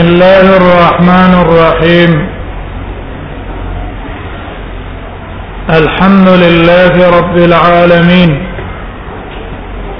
[0.00, 2.12] الله الرحمن الرحيم
[5.80, 8.30] الحمد لله رب العالمين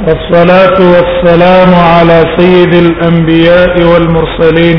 [0.07, 4.79] والصلاه والسلام على سيد الانبياء والمرسلين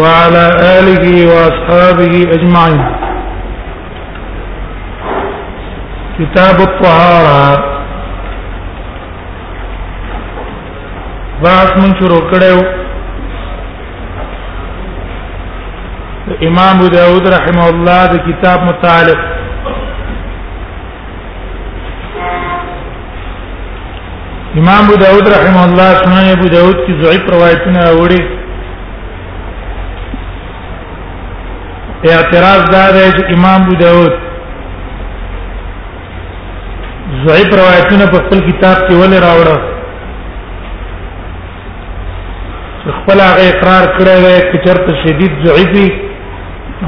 [0.00, 0.44] وعلى
[0.78, 2.84] اله واصحابه اجمعين
[6.18, 7.44] كتاب الطهاره
[11.44, 12.24] بعث من شروع
[16.46, 19.18] امام ابو داود رحمه الله د کتاب متعلق
[24.62, 28.22] امام ابو داود رحمه الله سنن ابو داود کی ضعیف روایتونه وړي
[32.12, 34.12] اعتراض دا دی چې امام ابو داود
[37.26, 39.60] ضعیف روایتونه په خپل کتاب کې ولې راوړل
[43.02, 45.88] خپل هغه اقرار کړی دی چې چرته شدید ضعیفي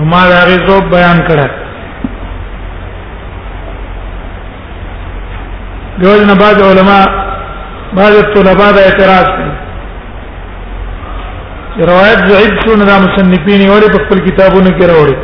[0.04, 1.46] ما دا غیزو بیان کړه
[6.02, 7.00] دول نه بعض علما
[7.92, 9.52] بعض طلباء دا اعتراض کوي
[11.90, 15.16] روایت ضعیف شو نه مصنفین یې وړي په خپل کتابونو کې راوړي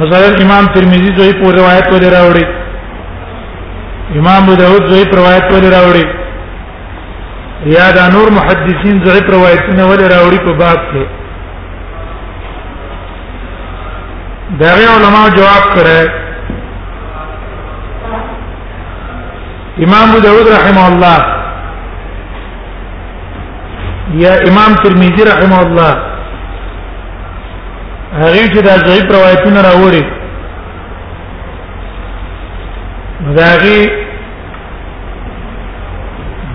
[0.00, 2.44] حضرت امام ترمذی دوی په روایت ولې راوړي
[4.18, 6.06] امام ابو داود دوی په روایت ولې راوړي
[7.76, 11.04] یا دا نور محدثین ضعیف روایتونه ولې راوړي په باب کې
[14.60, 16.00] دا علماء جواب کړه
[19.84, 21.18] امام ابو داود رحمه الله
[24.24, 25.92] یا امام ترمذی رحمه الله
[28.20, 30.04] هغه چې دا ضعیف روایتونه راوړي
[33.42, 33.82] داغي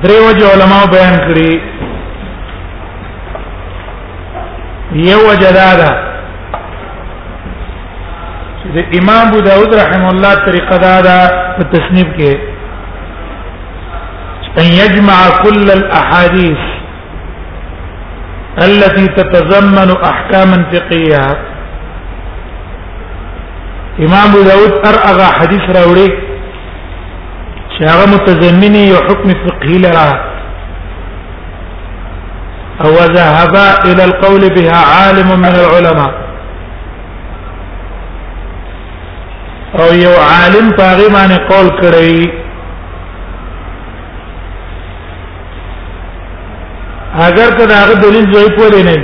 [0.04, 1.52] دریو جو علماء بیان کړی
[5.12, 5.92] یو وجدادا
[8.75, 11.12] د امام ابو داود رحم الله طریقه دا دا
[11.58, 12.31] په تصنیف کې
[14.63, 16.63] ان يجمع كل الاحاديث
[18.68, 21.25] التي تتضمن احكاما فقهيه
[24.09, 26.09] امام ابو داود ارغى حديث راوړي
[26.41, 30.09] چې هغه متضمني یو حکم فقهي لرا
[32.81, 36.12] او ذهب الى القول بها عالم من العلماء
[39.81, 42.19] او یو عالم پاغه باندې قول کړی
[47.28, 48.97] اگر که داغه دلیل ضعیف ولې نه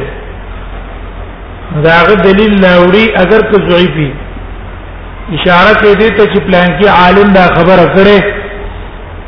[1.87, 4.09] داغه دلیل لاوړي اگر که ضعیفي
[5.33, 8.19] اشاره کوي دې ته چې پلان کې عالم دا خبره کړي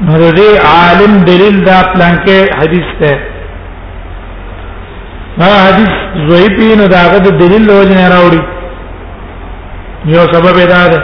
[0.02, 3.12] نو دې عالم دلیل دا پلان کې حدیث ته
[5.44, 5.94] ها حدیث
[6.30, 8.42] ضعیفي نو داغه دلیل لوځ نه راوړي
[10.16, 11.02] یو سبب دا ده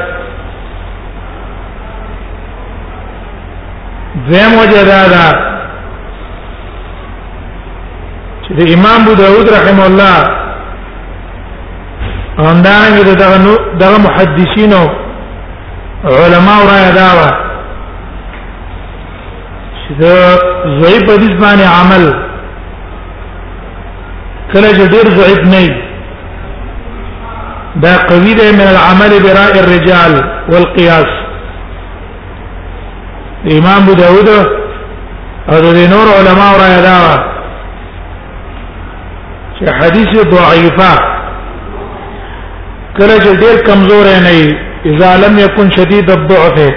[4.28, 5.24] دویم وجه دا ده
[8.44, 10.18] چې د امام ابو داود رحم الله
[12.38, 13.38] همدارنګه دغه
[13.79, 14.84] دغه محدثینو
[16.03, 17.29] علما را یاداوه
[19.79, 20.03] چې د
[20.81, 22.13] ضعیف حدیث باندې عمل
[24.53, 25.66] کله چې ډیر ضعیف نه
[27.84, 30.13] دا قوی ده من العمل براء الرجال
[30.52, 31.12] والقياس
[33.57, 36.97] امام ابو داود او د نور علما را یادا
[39.59, 40.91] چې حدیث ضعیفه
[42.97, 44.43] کله چې ډیر کمزور نه ای
[44.91, 46.73] اذا لم يكن شديد الضعف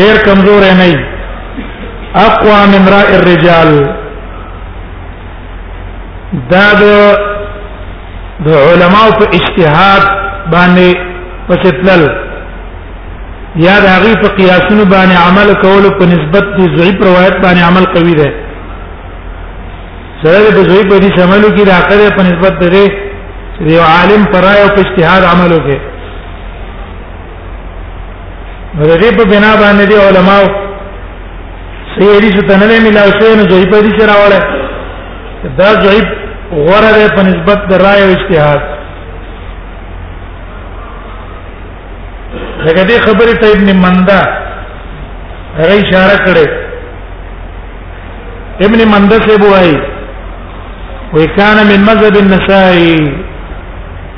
[0.00, 0.96] ډیر کمزور نه ای
[2.14, 3.72] اقوى من راء الرجال
[6.52, 6.68] دا
[8.44, 10.02] د علماء په اجتهاد
[10.52, 10.96] باندې
[11.48, 12.08] پسې تلل
[13.64, 17.84] یا د هغه په قیاسونو باندې عمل کول په نسبت د ضعیف روایت باندې عمل
[17.94, 18.28] کوي ده
[20.24, 22.92] سره د ضعیف په دې عملو کې راکړه په نسبت ده چې
[23.76, 25.78] یو عالم پرای او په اجتهاد عمل وکړي
[28.80, 30.38] ورته په بنا باندې دي علما
[31.94, 34.44] سیری چې تنلې ملاو شوی نو ضعیف دې سره راوړل
[35.60, 36.06] دا ضعیف
[36.64, 38.60] غوړه ده په نسبت د رائے او اجتهاد
[42.66, 44.20] لکه دې خبرې ته ابن مندا
[45.58, 46.46] هغه اشاره کړې
[48.66, 49.76] ابن مندا څه بوایي
[51.16, 52.96] وکانه من مذهب النسائی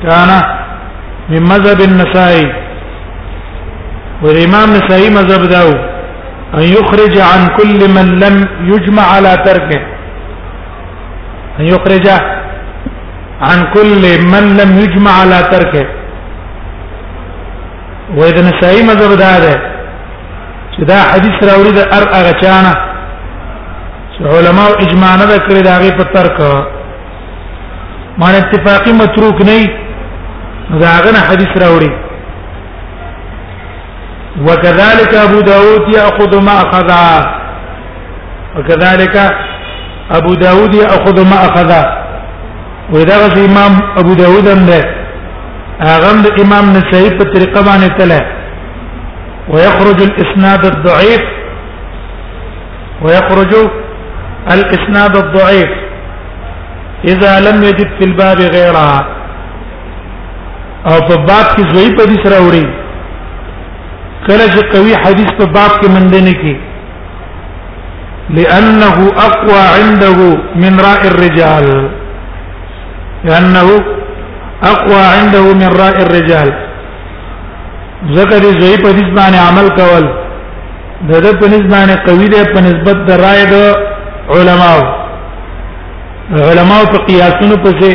[0.05, 0.29] کان
[1.33, 2.45] من مذهب النسائی
[4.23, 5.69] والامام نسائی مذهب داو
[6.57, 8.35] ان يخرج عن كل من لم
[8.73, 9.81] يجمع على تركه
[11.59, 12.07] ان يخرج
[13.47, 14.01] عن كل
[14.33, 15.85] من لم يجمع على تركه
[18.17, 19.53] وې د نسائی مذهب دا ده
[20.73, 22.73] چې دا حدیث راوړي د ار هغه چانه
[24.13, 26.37] چې علما او اجماع نه کړی دا غي په ترک
[28.17, 29.57] معنی اتفاقی متروک نه
[30.81, 31.91] دا هغه نه حدیث راوړي
[34.47, 36.89] وكذلك ابو داود ياخذ ما اخذ
[38.55, 39.15] وكذلك
[40.11, 41.71] ابو داود ياخذ ما اخذ
[42.93, 44.98] واذا غزي امام ابو داود ده
[45.87, 48.21] هغه د امام نسائی په طریقه باندې تله
[49.53, 51.21] ويخرج الاسناد الضعيف
[53.05, 53.53] ويخرج
[54.55, 55.71] الاسناد الضعيف
[57.13, 59.05] اذا لم يجد في الباب غيرها
[60.87, 62.65] او په باب کې ضعیف حدیث راوړي
[64.27, 66.55] کله چې قوي حدیث په باب کې مندنه کې
[68.37, 68.91] لانه
[69.27, 71.69] اقوى عنده من راء الرجال
[73.31, 73.95] لانه
[74.63, 76.49] اقوى عنده من راء الرجال
[78.15, 80.05] ذکر زوی په دې باندې عمل کول
[81.09, 83.55] د دې په نسبت باندې قوی دی په نسبت د رائے د
[84.35, 84.81] علماو
[86.49, 87.91] علماو په قیاسونو پسې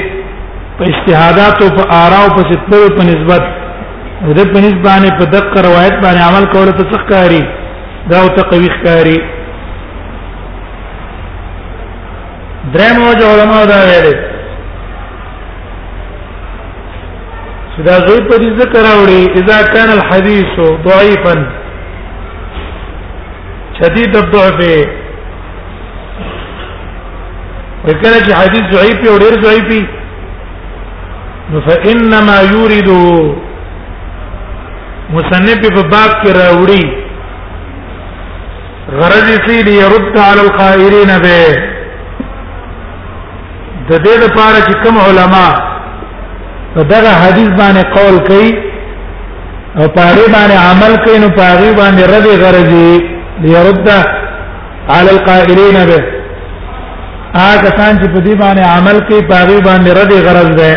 [0.79, 3.43] په اجتهادات او په آراو پسې ټول په نسبت
[4.23, 7.43] د دې په نسبت باندې په دغه روایت باندې عمل کول ته څه کاری
[8.11, 9.19] دا او ته قوی ښکاری
[12.77, 14.15] درمو جو علماو دا ویلي
[17.77, 20.53] چې دا زوی په دې ذکر راوړي اذا كان الحديث
[20.89, 21.35] ضعيفا
[23.81, 24.59] شديد الضعف
[27.87, 29.69] وکړه چې حدیث ضعیف او ډېر ضعیف
[31.51, 32.89] نو فانما يورد
[35.19, 36.85] مصنف په باب کې راوړي
[39.03, 41.47] غرض یې دی يرد على القائلين به
[43.91, 45.49] د دې لپاره چې کوم علما
[46.77, 48.51] نو دغه حدیث باندې قول کوي
[49.79, 52.91] او پاره باندې عمل کوي نو پاره باندې رد غرضي
[53.45, 53.89] ليرد
[54.97, 56.01] على القائلين به
[57.35, 60.73] هغه سان چې په دې باندې عمل کوي پاره باندې رد غرض ده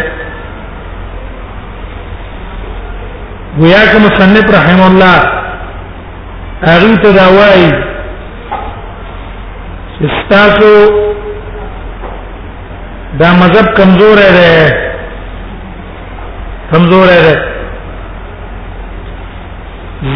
[3.60, 5.18] ویا کوم مصنف رحم الله
[6.72, 7.70] هغه ته دا وایي
[10.08, 10.76] استاسو
[13.20, 14.52] دا مذهب کمزور دی
[16.72, 17.34] کمزور دی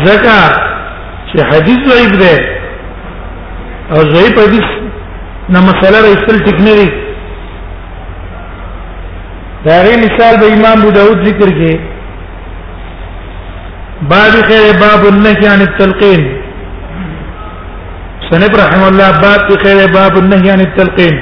[0.06, 0.39] زکا
[1.30, 2.38] چې حدیث ضعیف دی
[3.92, 4.68] او ضعیف حدیث
[5.56, 6.89] نه مسله رسل ټیک نه دی
[9.68, 11.74] دا غي مثال به امام ابو داود ذکر کې
[14.12, 16.21] باب خیر باب النهي عن التلقين
[18.30, 21.15] سنب رحم الله باب خیر باب النهي عن التلقين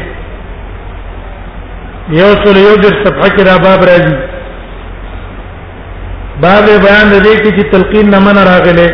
[2.18, 4.16] یوصل یوجر صفحه کې را باب راځي
[6.44, 8.88] باب بیان د دې چې تلقین نه من راغله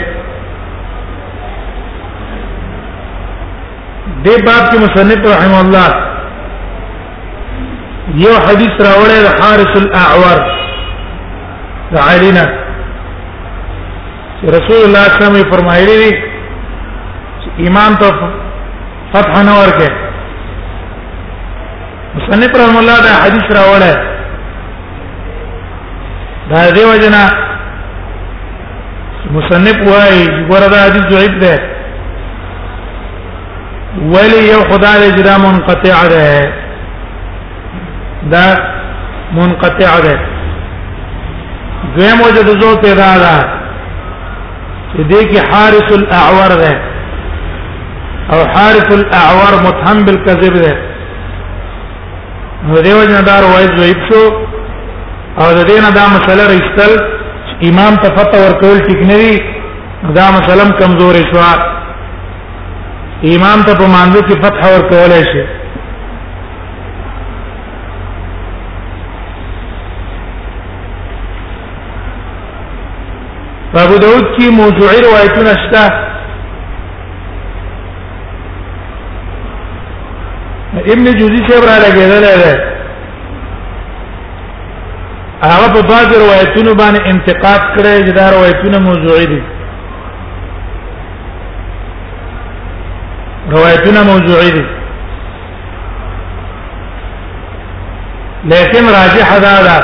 [4.23, 5.89] دې باب کې مصنف رحم الله
[8.23, 10.39] یو حدیث راوړی د حارث الاعور
[11.93, 12.45] د علینا
[14.57, 16.11] رسول الله صلی الله علیه وسلم فرمایلی دي
[17.67, 18.07] امام ته
[19.13, 19.89] فتح نور کې
[22.17, 23.93] مصنف رحم الله دا حدیث راوړی
[26.49, 27.21] دا دی وجنا
[29.35, 30.15] مصنف وای
[30.49, 31.55] ګوردا حدیث ضعیف ده
[34.13, 36.51] ولی یو خدای اجرا منقطع ده
[38.31, 38.45] دا
[39.39, 40.15] منقطع ده
[41.95, 43.33] دویم وجه د زو پیدا ده
[44.93, 46.73] چې دې کې حارس الاعور ده
[48.33, 50.75] او حارس الاعور متهم بالكذب ده
[52.67, 54.25] نو دیو جنا دار وای ضعیف شو
[55.41, 56.91] او د دینه دا مسله رښتل
[57.69, 59.33] امام ته فتوا ورکول ټیک نه دي
[60.17, 61.41] دا مسلم کمزور شو
[63.35, 65.43] امام ته په مانځو کې فتح ورکول شي
[73.83, 75.83] ابو داود کی موضوعی روایتونه شته
[80.93, 82.74] ابن جوزی صاحب را لګیدل دی
[85.51, 89.39] هغه په بعض روایتونو باندې انتقاد کړي چې دا روایتونه موضوعي دي
[93.55, 94.65] روایتونه موضوعي دي
[98.53, 99.77] لیکن راجح دا ده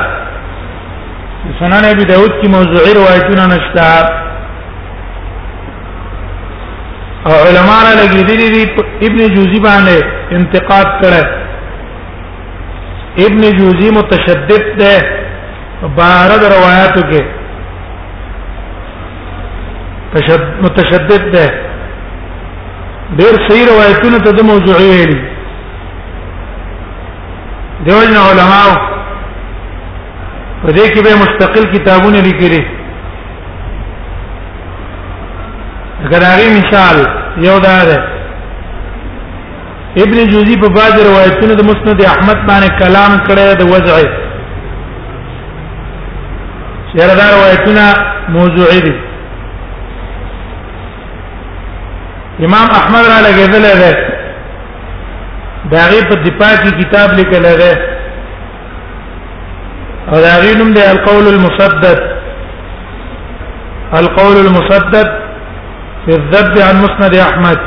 [1.59, 3.87] سنن ابي داود کی موضوعي روایتونه نشته
[7.29, 8.63] او علما را لګیدلي دي
[9.07, 10.05] ابن جوزی باندې
[10.37, 11.25] انتقاد کړي
[13.27, 14.93] ابن جوزی متشدد ده
[15.87, 17.21] بارد روایتو کې
[20.61, 21.45] متشدد ده
[23.19, 25.19] ډیر صحیح روایتونه ته موضوعي ویلي
[27.85, 28.77] دیوژن علماء
[30.63, 32.63] په دې کې به مستقل کتابونه لیکلي
[36.05, 37.05] اگر هغه مثال
[37.47, 37.97] یو دا ده
[40.03, 44.29] ابن جوزی په بعض روایتونو د مسند احمد باندې کلام کړی د وضعه
[46.95, 47.85] چیرې دا روایتونه
[48.29, 48.93] موضوعي دي
[52.45, 53.93] امام احمد را لګېدل دی
[55.71, 57.71] دا غي په دفاع کی کتاب لیکل دی
[60.11, 61.99] او دا غي نوم دی القول المسدد
[63.93, 65.07] القول المسدد
[66.05, 67.59] في الذب عن مسند احمد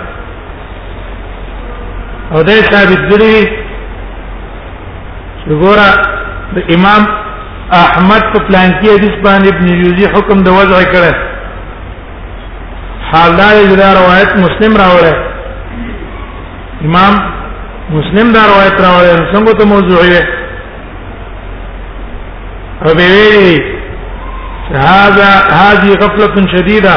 [2.32, 3.64] او دې ثابت دی
[5.44, 5.88] چې ګوره
[6.54, 7.23] د امام
[7.72, 11.12] احمد په پلان کې حدیث باندې ابن جوزی حکم د وضع کړه
[13.12, 15.14] حالدار اجرا روایت مسلم راوړه
[16.84, 17.14] امام
[17.90, 20.22] مسلم دا روایت راوړه څنګه ته موضوع یې
[22.84, 23.74] او ویلي
[24.70, 26.96] هذا هذه غفله شديده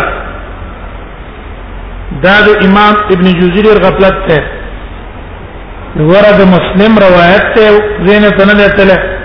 [2.23, 4.43] دا د امام ابن جوزی لري غفلت ته
[5.97, 7.69] ورته مسلم روایت ته
[8.05, 9.15] زینت نه لته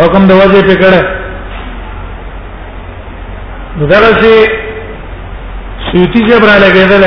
[0.00, 1.00] حکم د وجه په کړه
[3.90, 4.34] درسي
[5.88, 7.04] سوتی جبرا لګیدل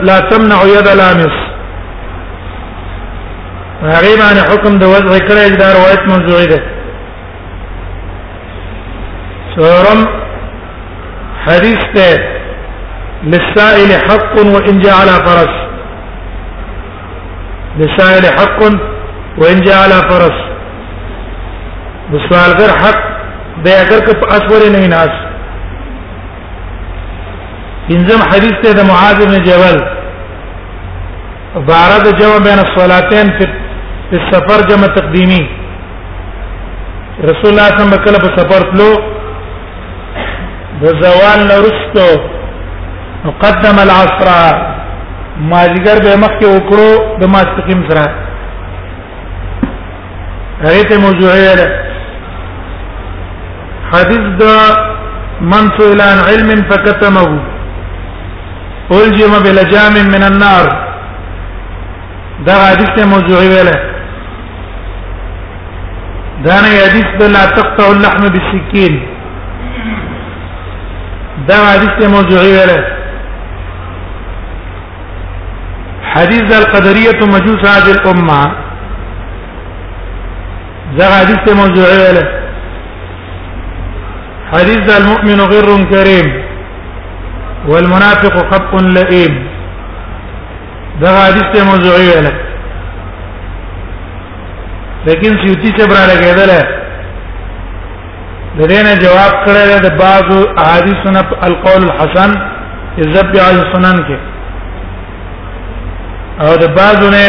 [0.09, 1.35] لا تمنع يد لامس
[3.93, 6.59] غریب ان حکم د وضع کړی دا روایت منځوی ده
[9.55, 9.99] سورم
[11.47, 12.09] حدیث ته
[13.33, 15.68] للسائل حق وان جعل فرس
[17.77, 18.59] للسائل حق
[19.41, 20.37] وان جاء على فرس
[22.23, 23.01] سوالګر حق
[23.65, 25.13] دی اگر که په اسوره نه ناس
[27.97, 29.77] انزم حدیث ته د معاذ بن جبل
[31.61, 33.45] عبارت جمع بین الصلاتين في
[34.21, 35.39] السفر جمع تقديمي
[37.29, 38.91] رسول الله صلی الله علیه وسلم کله په سفر تلو
[40.81, 42.09] د زوال نورستو
[43.25, 44.27] نقدم العصر
[45.47, 48.03] مازیګر به مخ کې وکړو د ماستقیم سره
[50.63, 51.69] هغه ته موضوعه ده
[53.91, 54.55] حدیث دا
[55.51, 57.31] من سئل عن علم فكتمه
[58.97, 60.65] الجم بلجام من النار
[62.45, 63.77] دا حدیث ته موضوعه ویله
[66.45, 69.01] دا نه حدیث دا لا تقطع اللحم بالسكين
[71.47, 72.98] دا حدیث ته موضوعه ویله
[76.15, 78.41] حدیث د القدریه مجوس هذه الامه
[80.97, 82.19] دا حدیث ته موضوع ویل
[84.53, 86.27] حدیث ذا المؤمن غر كريم
[87.69, 89.33] والمنافق خب لئيم
[91.01, 92.27] دا حدیث ته موضوع ویل
[95.07, 96.51] لیکن سیوتی سے برا لګیدل
[98.57, 100.27] له دې جواب کړل د بعض
[100.63, 101.03] احادیث
[101.49, 102.31] القول الحسن
[102.97, 104.38] الذبح عن السنن کې
[106.43, 107.27] او د بعضو نه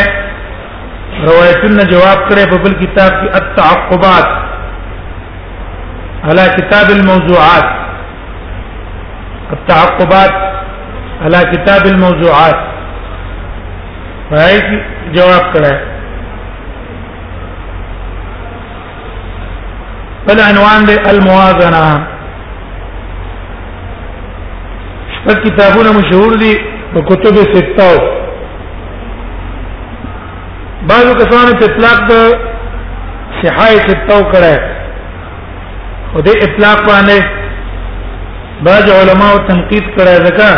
[1.29, 4.29] روایتونه جواب کړي په بل کتاب کې التعقبات
[6.29, 7.67] على كتاب الموضوعات
[9.57, 10.35] التعقبات
[11.23, 12.59] على كتاب الموضوعات
[14.31, 14.59] فهي
[15.19, 15.75] جواب کړه
[20.31, 20.83] بل عنوان
[21.17, 21.83] الموازنه
[25.27, 26.55] په کتابونه مشهور دي
[26.97, 27.93] په کتب سته
[30.89, 32.15] بعضو کسانو په اطلاق د
[33.41, 34.57] صحای ستو کړه
[36.15, 37.19] او د اطلاق باندې
[38.69, 40.49] بعض علما او تنقید کړه ځکه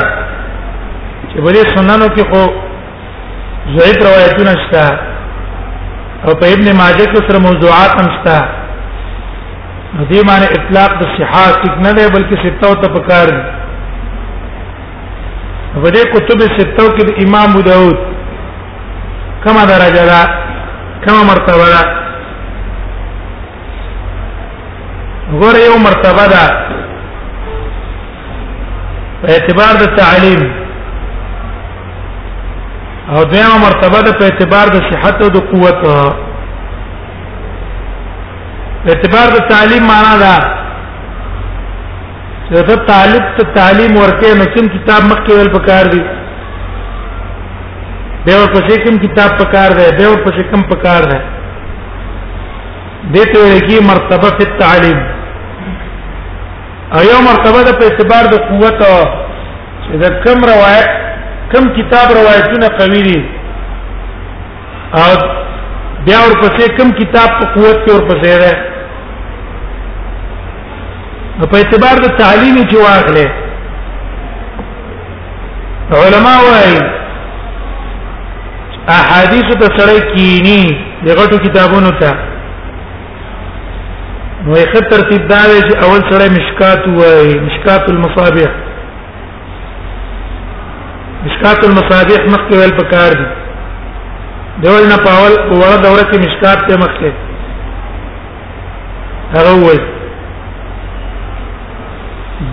[1.31, 2.43] چې بلې سننو کې خو
[3.79, 4.87] ضعیف روایتونه شته
[6.25, 8.37] او په ابن ماجه کې سره موضوعات هم شته
[10.11, 13.35] دې معنی اطلاق د صحه ټک نه دی بلکې سته او تفکر
[15.75, 18.12] په دې کتب سته کې د امام داود
[19.45, 20.21] کما درجه ده
[21.07, 21.83] کما مرتبه ده
[25.41, 26.45] غور یو مرتبه ده
[29.23, 30.41] په اعتبار د تعلیم
[33.13, 35.93] او دیمه مرتبه ده په اعتبار د صحت او د قوت په
[38.93, 40.37] اعتبار د تعلیم معنا ده
[42.53, 46.03] چې ته طالب ته تعلیم ورکې نو کوم کتاب مخکې ول پکار دي
[48.27, 51.19] به ور پسې کوم کتاب پکار دی به ور پسې کوم پکار دی
[53.15, 54.99] دته لکی مرتبه فی التعلیم
[56.99, 59.01] ایو مرتبه د په اعتبار د قوت او
[60.05, 60.89] د کم روایت
[61.55, 63.21] کم کتاب روایتونه قوی دي
[65.03, 65.11] او
[66.07, 68.35] بیا ور پسې کم کتاب په قوت کې ور پسې
[71.43, 73.29] ده په اعتبار د تعلیم کې واغله
[76.05, 76.81] علما وايي
[78.89, 82.13] احادیث ته سره کینی دغه کتابونو ته
[84.47, 88.49] نو یې خطر ترتیب دا دی چې اول سره مشکات وای مشکات المصابيح
[91.25, 93.27] مشکات المصابيح مخکې ول پکار دي
[94.65, 97.13] دول نه پاول وړه دوره کې مشکات ته مخکې
[99.35, 99.81] هغه وای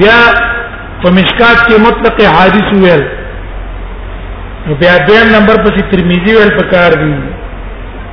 [0.01, 0.19] بیا
[1.03, 3.03] په مشکات کې مطلق حادث ویل
[4.77, 7.13] بیا دویم نمبر پسې ترمذی ول پکار دی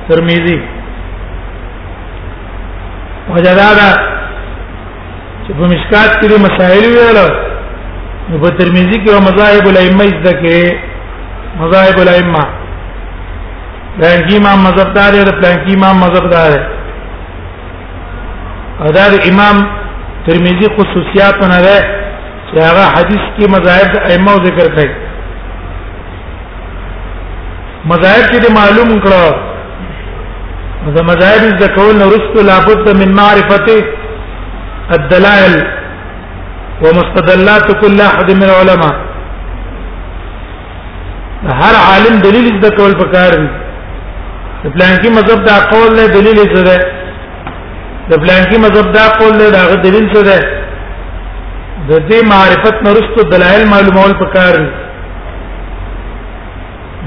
[0.07, 0.57] ترمذی
[3.29, 3.89] وجدادا
[5.45, 7.19] چې په مشکات کې مسائل ویل
[8.29, 12.43] نو په ترمذی کې مذاهب الائمه ذکر مذاهب الائمه
[13.97, 16.59] پلانکی امام مذهب دار دی پلانکی امام مذهب دار دی
[18.89, 19.59] ادا امام
[20.25, 21.81] ترمذی خصوصیات نه ده
[22.51, 25.05] چې هغه حدیث کې مذاهب ائمه ذکر کوي
[27.89, 33.67] مذاهب چې معلوم کړه د مذاهب ذکول نورست لابد من معرفت
[34.97, 35.55] الدلائل
[36.83, 38.93] ومستدلات كل احد من العلماء
[41.61, 43.47] هر عالم دلیل ذکول پکار دی
[44.75, 46.75] پلانکی مذهب دا قول له دلیل سره
[48.09, 50.35] د پلانکی مذهب دا قول له دا دلیل سره
[51.89, 54.67] د دې معرفت نورست دلائل معلومول پکار دی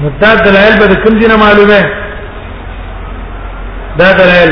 [0.03, 1.79] مدد دلایل به کوم دینه معلومه
[3.99, 4.51] دا دلایل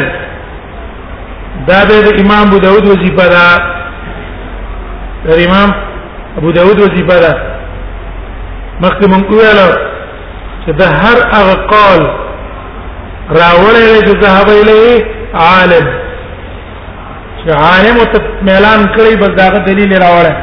[1.68, 3.50] دا به امام ابو داود وظیفه دا
[5.48, 5.76] امام
[6.38, 7.34] ابو داود وظیفه دا
[8.82, 9.74] مخکې مونږ ویلو
[10.66, 12.04] چې د هر هغه قول
[13.30, 15.88] راوړل چې ذهب الیه عالم
[17.44, 20.36] چې عالم او ميلان کړی بس دا دلیل راوړل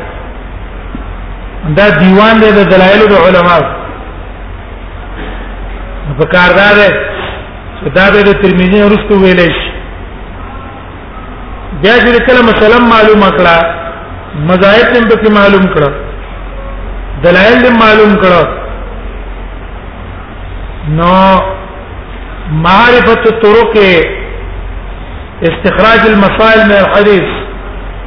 [1.76, 3.75] دا دیوان دی د دلایل د علماو
[6.18, 6.88] په کار دا ده
[7.78, 9.70] چې دا به د ترمذی ورستو ویلې شي
[11.82, 13.56] بیا چې کله مثلا معلوم کړه
[14.50, 15.90] مزایت هم پکې معلوم کړه
[17.24, 18.42] دلایل هم معلوم کړه
[21.00, 21.14] نو
[22.64, 23.72] معرفت الطرق
[25.50, 27.26] استخراج المصائل من الحديث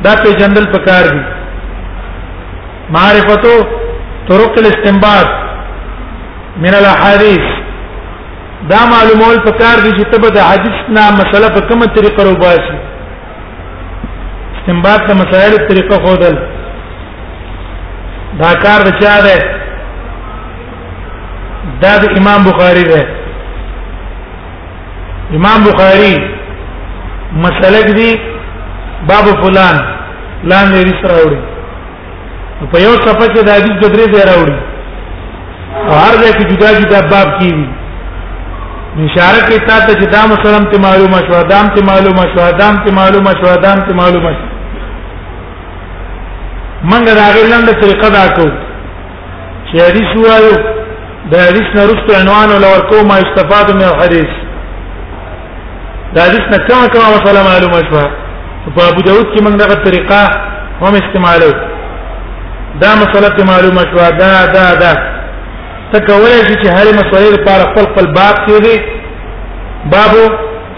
[0.08, 1.22] دا په جندل پکار دي
[2.98, 3.44] معرفت
[4.30, 5.30] طرق الاستنباط
[6.66, 7.46] من الاحاديث
[8.68, 12.78] دا معلومول پکار دي چې تبه د حدیث نه مسله په کومه طریقه روباسي
[14.58, 16.36] استنباط د مسائل طریقه خودل
[18.42, 19.38] دا کار د چا ده
[21.86, 23.06] دا د امام بخاری ده
[25.40, 26.12] امام بخاری
[27.48, 28.12] مسلک دی
[29.08, 29.78] باب فلان
[30.44, 31.40] لان دې سره وړي
[32.72, 34.58] په یو صفحه کې د حدیث د درې ځای راوړي
[35.88, 37.70] او هر ځای کې جدا جدا باب کیږي
[38.98, 42.76] اشاره کې تا ته چې دا مسلم ته معلومه شو دام ته معلومه شو دام
[42.86, 44.48] ته معلومه شو دام ته معلومه شو
[46.90, 48.48] منګه دا غیلند طریقه دا کو
[49.70, 50.56] چې حدیث وایو
[51.32, 54.32] دا حدیث نه رسو عنوان ولا ورکو ما استفاد من الحديث
[56.16, 58.02] دا حدیث نه کوم کوم مسله معلومه شو
[58.76, 60.22] په ابو داود کې موږ دغه طریقه
[60.82, 61.52] هم استعمالو
[62.82, 65.19] دا مسله معلومه شو دا دا دا, دا
[65.92, 68.76] ته کولای شي چې هر مسلې لپاره خپل خپل باب کړي
[69.94, 70.12] باب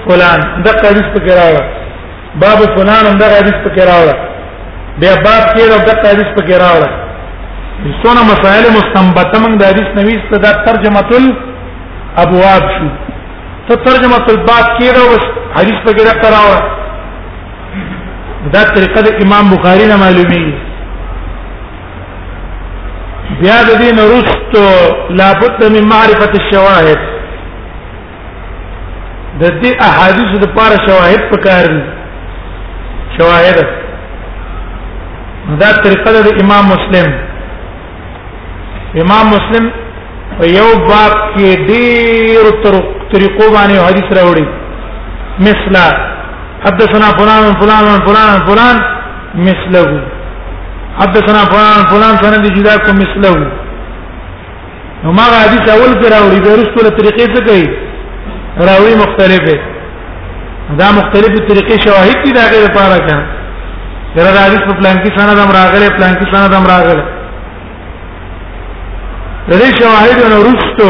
[0.05, 1.65] فلان دا حدیث پکې راوړل
[2.43, 4.19] باب فلان دا حدیث پکې راوړل
[5.01, 5.77] بیا باب کړي دا
[6.13, 6.93] حدیث پکې راوړل
[8.01, 11.23] څونه مسائل مستنبطه من د حدیث نویس ته دا ترجمه تل
[12.25, 12.87] ابواب شو
[13.67, 15.09] ته ترجمه تل باب کړي او
[15.59, 16.03] حدیث پکې
[16.39, 16.65] راوړل
[18.55, 20.55] دا طریقه د امام بخاری نه معلومیږي
[23.39, 24.61] بیا د دین رستو
[25.19, 26.99] لابد من معرفت الشواهد
[29.41, 31.69] د دې احادیث د پاره شواهد پکار
[33.17, 33.57] شواهد
[35.63, 37.09] دا طریقه د امام مسلم
[39.03, 39.65] امام مسلم
[40.59, 42.53] یو باب کې ډیر
[43.11, 44.47] طریقو باندې حدیث راوړي
[45.47, 45.87] مثلا
[46.65, 48.77] حدثنا فلان فلان فلان فلان
[49.35, 50.10] مثله
[51.01, 53.31] حدثنا فلان فلان سند جدا کو مثله
[55.03, 57.43] نو ما حدیث اول پر راوی بیرستو له طریقې څخه
[58.65, 59.55] کوي راوی مختلفه
[60.81, 63.23] دا مختلفه طریقې شواهد دي دا غیر پاره کان
[64.17, 67.03] در حدیث په پلان کې سند هم راغله پلان کې سند هم راغله
[69.49, 70.89] دې شواهد نو رستو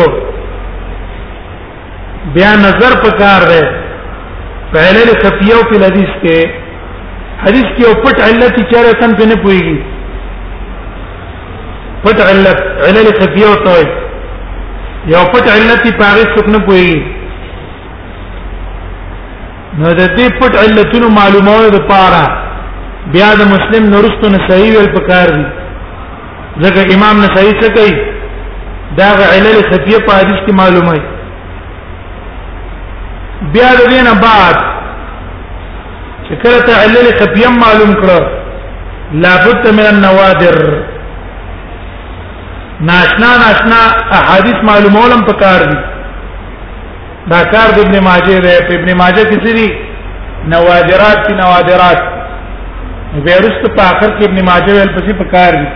[2.35, 3.63] بیا نظر پکار دی
[4.75, 6.49] پہلے خفیہ او په حدیث کې
[7.47, 9.79] حدیث کې او پټ علت چیرې سم په نه پويږي
[12.03, 12.59] پټ علت
[12.89, 13.85] علل خفیه او توي
[15.13, 16.93] یو پټ علت په هغه څوک نه پوي
[19.81, 22.21] نو د دې پټ علتونو معلوماتو لپاره
[23.15, 25.45] بیا د مسلم نورستو نه صحیح ویل پکار دي
[26.63, 27.93] ځکه امام نه صحیح څه کوي
[28.99, 30.95] دا علل خفیه په حدیث کې معلومه
[33.57, 34.57] بیا د دې نه بعد
[36.25, 38.19] چې کله تعلل خفیه معلوم کړه
[39.25, 40.57] لابد من النوادر
[42.89, 43.79] ناشنا ناشنا
[44.19, 45.77] احادیث معلومولم په کار دي
[47.31, 49.67] دا کار د ابن ماجه دی په ابن ماجه کې سری
[50.53, 52.01] نوادرات کی نوادرات
[53.29, 55.67] ویرست په اخر کې ابن ماجه ول پسې په کار دي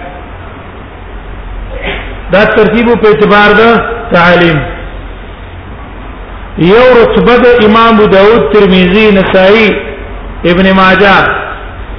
[2.36, 3.74] دا ترتیب په اعتبار د
[4.18, 4.60] تعلیم
[6.74, 9.68] یو رتبه د امام داود ترمذی نسائی
[10.52, 11.16] ابن ماجه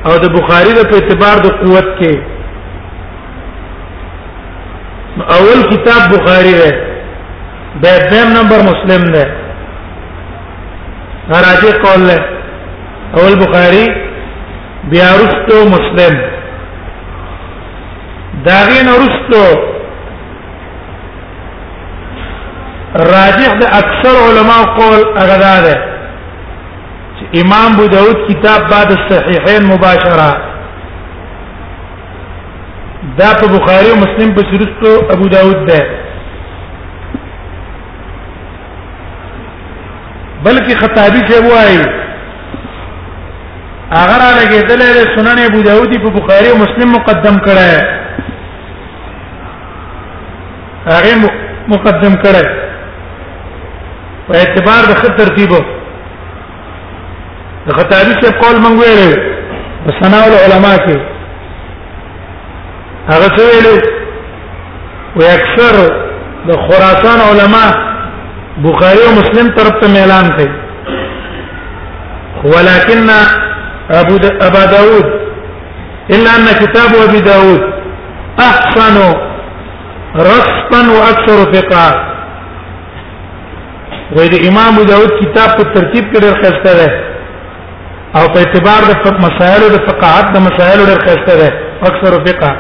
[0.05, 2.35] او د بخاری د په اعتبار د قوت کې
[5.23, 6.71] اول کتاب بخاری ہے
[7.83, 9.23] دویم نمبر مسلم نے
[11.43, 12.17] راجی قول ہے
[13.21, 13.85] اول بخاری
[14.91, 16.19] بیارستو مسلم
[18.47, 19.45] داغین ارستو
[23.13, 30.29] راجح د اکثر علما قول اغدا ده امام ابو داود کتاب بعد الصحيحين مباشره
[33.15, 35.81] دا په بخاری او مسلم په شرستو ابو داود ده
[40.47, 41.85] بلکې خطابی چې وایي
[44.01, 47.73] اگر را لګیدل له سنن ابو داود په بخاری او مسلم مقدم کړه
[50.87, 51.15] هغه
[51.69, 52.45] مقدم کړه
[54.29, 55.59] په اعتبار د خط ترتیبو
[57.67, 59.37] د خطابی چې قول منګوي
[59.87, 61.16] له سنا العلماء کې
[63.13, 63.77] هغه څه ویلو
[65.19, 65.75] و اکثر
[66.49, 67.67] د خراسان علما
[68.65, 70.51] بخاری او مسلم طرف ته اعلان کړي
[72.53, 73.03] ولكن
[74.01, 75.07] ابو دا ابا داود
[76.15, 77.63] الا ان كتاب ابي داود
[78.49, 78.97] احسن
[80.31, 81.87] رصدا واكثر فقه
[84.17, 86.89] وې د امام ابو داود کتاب په ترتیب کې ډېر خسته ده
[88.21, 88.93] او په اعتبار د
[89.27, 91.51] مسائل د فقاهت د مسائل ډېر خسته ده
[91.89, 92.57] اکثر فقه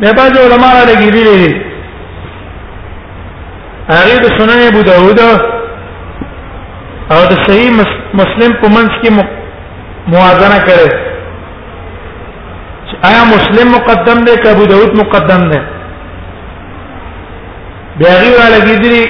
[0.00, 1.50] به بعض علما را لګیری دي
[3.94, 5.20] هغه د سنن ابو داود
[7.12, 7.70] او د صحیح
[8.20, 9.08] مسلم په منځ کې
[10.12, 10.88] موازنه کړي
[13.08, 15.60] آیا مسلم مقدم دی که ابو داود مقدم دی
[17.98, 19.02] بیا غیر لګیری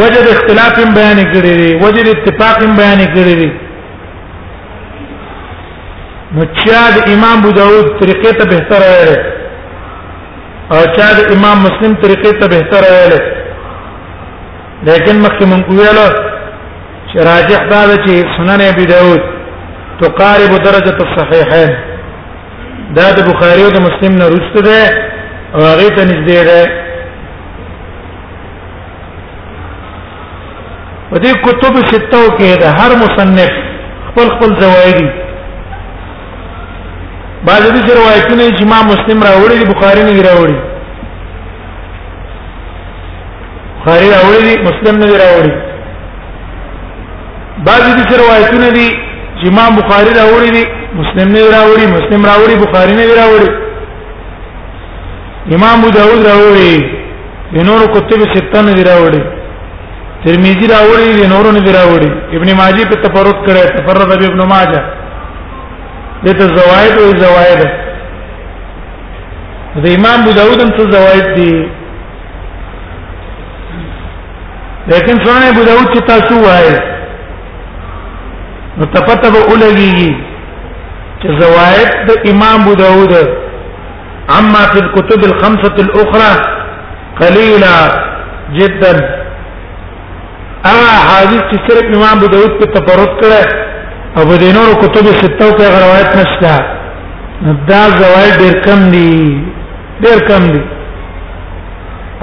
[0.00, 3.50] وجد اختلاف بیان کړی دی وجد اتفاق بیان کړی دی
[6.34, 8.82] نو چا د امام ابو داود طریقې ته به تر
[10.74, 12.84] او چا د امام مسلم طریقې ته به تر
[14.88, 16.06] لیکن مخکې مونږ ویلو
[17.10, 19.20] چې راجح دا چې سنن ابي داود
[20.02, 21.72] تقارب درجه الصحيحين
[22.98, 24.80] دا د بخاري او د مسلم نه رسته ده
[25.54, 26.60] او هغه ته نږدې ده
[31.10, 33.58] په دې کتب سته کې د هر مصنف
[34.10, 35.08] خپل خپل زوایدي
[37.48, 40.56] بعض دې روایتونه چې ما مسلم راوړي دي بخاری نه راوړي
[43.80, 45.52] بخاری راوړي دي مسلم نه راوړي
[47.70, 48.84] بعض دې روایتونه دي
[49.40, 50.64] چې ما بخاری راوړي دي
[51.00, 53.50] مسلم نه راوړي مسلم راوړي بخاری نه راوړي
[55.56, 56.72] امام ابو داود راوړي
[57.54, 59.22] بنور کتب سته نه راوړي
[60.24, 64.88] ترمذی راوړي بنور نه راوړي ابن ماجه په تفرد کړه تفرد ابن ماجه
[66.24, 67.60] دته زوائد او زوائد
[69.84, 71.54] د امام ابو داود هم څه زوائد دي
[74.90, 76.76] لیکن سنن ابو داود چې تاسو وایي
[78.78, 80.16] نو تپته به ولګي
[81.22, 83.12] چې زوائد د امام ابو داود
[84.36, 86.32] عما في الكتب الخمسه الاخرى
[87.22, 87.78] قليلا
[88.60, 88.92] جدا
[90.70, 93.42] اما حدیث چې صرف امام ابو داود په تفرد کړه
[94.16, 96.54] او په دینو کتب سته کې روایت نشته
[97.70, 99.10] دا زوال ډیر کم دي
[100.06, 100.60] ډیر کم دي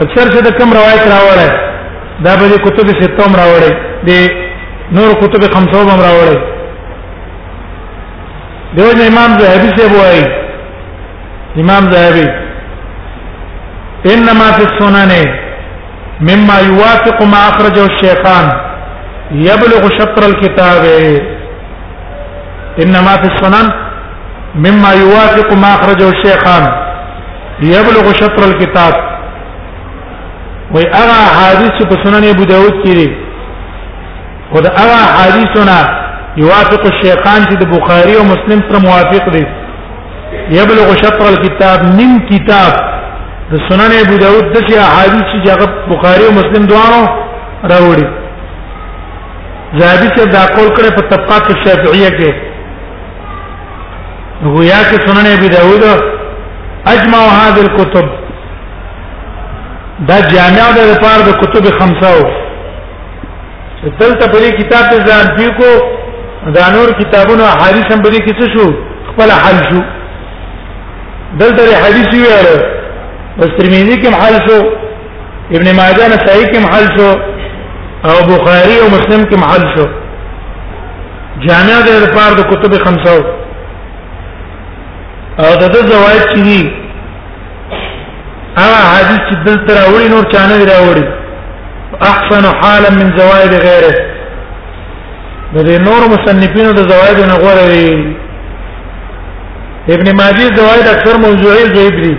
[0.05, 1.51] اکثر چې د کم روایت راوړل
[2.25, 3.73] دا به کتب سته هم راوړل
[4.09, 4.17] دي
[4.97, 6.37] نور کتب خمسه هم راوړل
[8.75, 10.25] دیو نه امام زهبي سے وایي
[11.65, 12.27] امام زهبي
[14.17, 15.11] انما في السنن
[16.33, 18.47] مما يوافق ما اخرجه الشيخان
[19.45, 20.83] يبلغ شطر الكتاب
[22.83, 23.69] انما في السنن
[24.55, 26.63] مما يوافق ما اخرجه الشيخان
[27.61, 28.93] ليبلغ شطر الكتاب
[30.75, 33.09] ويرى حديث په سنن ابو داود کې دي
[34.55, 35.77] او دا هغه حدیثونه
[36.37, 39.43] يوافق الشيخان چې د بخاري او مسلم سره موافق دي
[40.59, 42.73] يبلغ شطر الكتاب من كتاب
[43.51, 47.01] د سنن ابو داود د شي احادیث چې هغه بخاري او مسلم دواړو
[47.71, 48.07] راوړي
[49.81, 52.29] زاهدی چې دا قول کړ په طبقات الشافعيه کې
[54.43, 55.83] گویا کہ سنن ابی داؤد
[56.89, 58.09] اجمع هذه الكتب
[60.09, 62.21] دا جامع د لپاره د کتب خمسه او
[64.01, 65.71] دلته په کتاب ته ځان پیو کو
[66.57, 68.65] دا نور کتابونه حدیث هم بری کیسه شو
[69.09, 69.79] خپل حل شو
[71.41, 72.47] دلته حدیث ویل
[73.39, 74.59] بس ترمذی کې حل شو
[75.55, 77.09] ابن ماجه نه صحیح کې حل شو
[78.11, 79.85] او بخاری او مسلم کې حل شو
[81.49, 83.27] جامع د لپاره د کتب خمسه او
[85.39, 86.61] او د دې زوایت چې دی
[88.61, 91.05] هغه حدیث چې دلته راوړي نور چانه دی راوړي
[92.11, 98.17] احسن حالا من زوائد غیره د دې نور مصنفینو د زوائد نه غوړه دی
[99.95, 102.15] ابن ماجه زوائد اکثر موضوعي زویب دي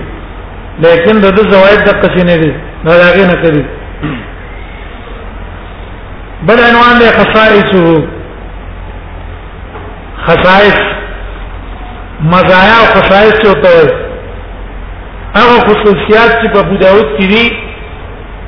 [0.84, 2.52] لیکن د دې زوائد د قصینه دي
[2.84, 3.64] دا هغه نه کوي
[6.48, 8.08] بل عنوان له خصائصه
[10.26, 10.78] خصائص
[12.20, 13.74] مزایا او خصائص څه وته
[15.36, 17.46] هغه خصوصیات چې په بوداوت کې دي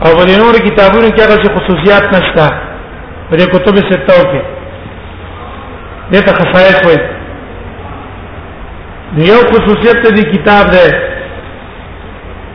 [0.06, 2.46] او په نور کتابونو کې هغه خصوصیات نشته
[3.30, 4.40] په دې کتب سته او کې
[6.12, 10.86] دې ته خصائص وایي یو خصوصیت دې کتاب ده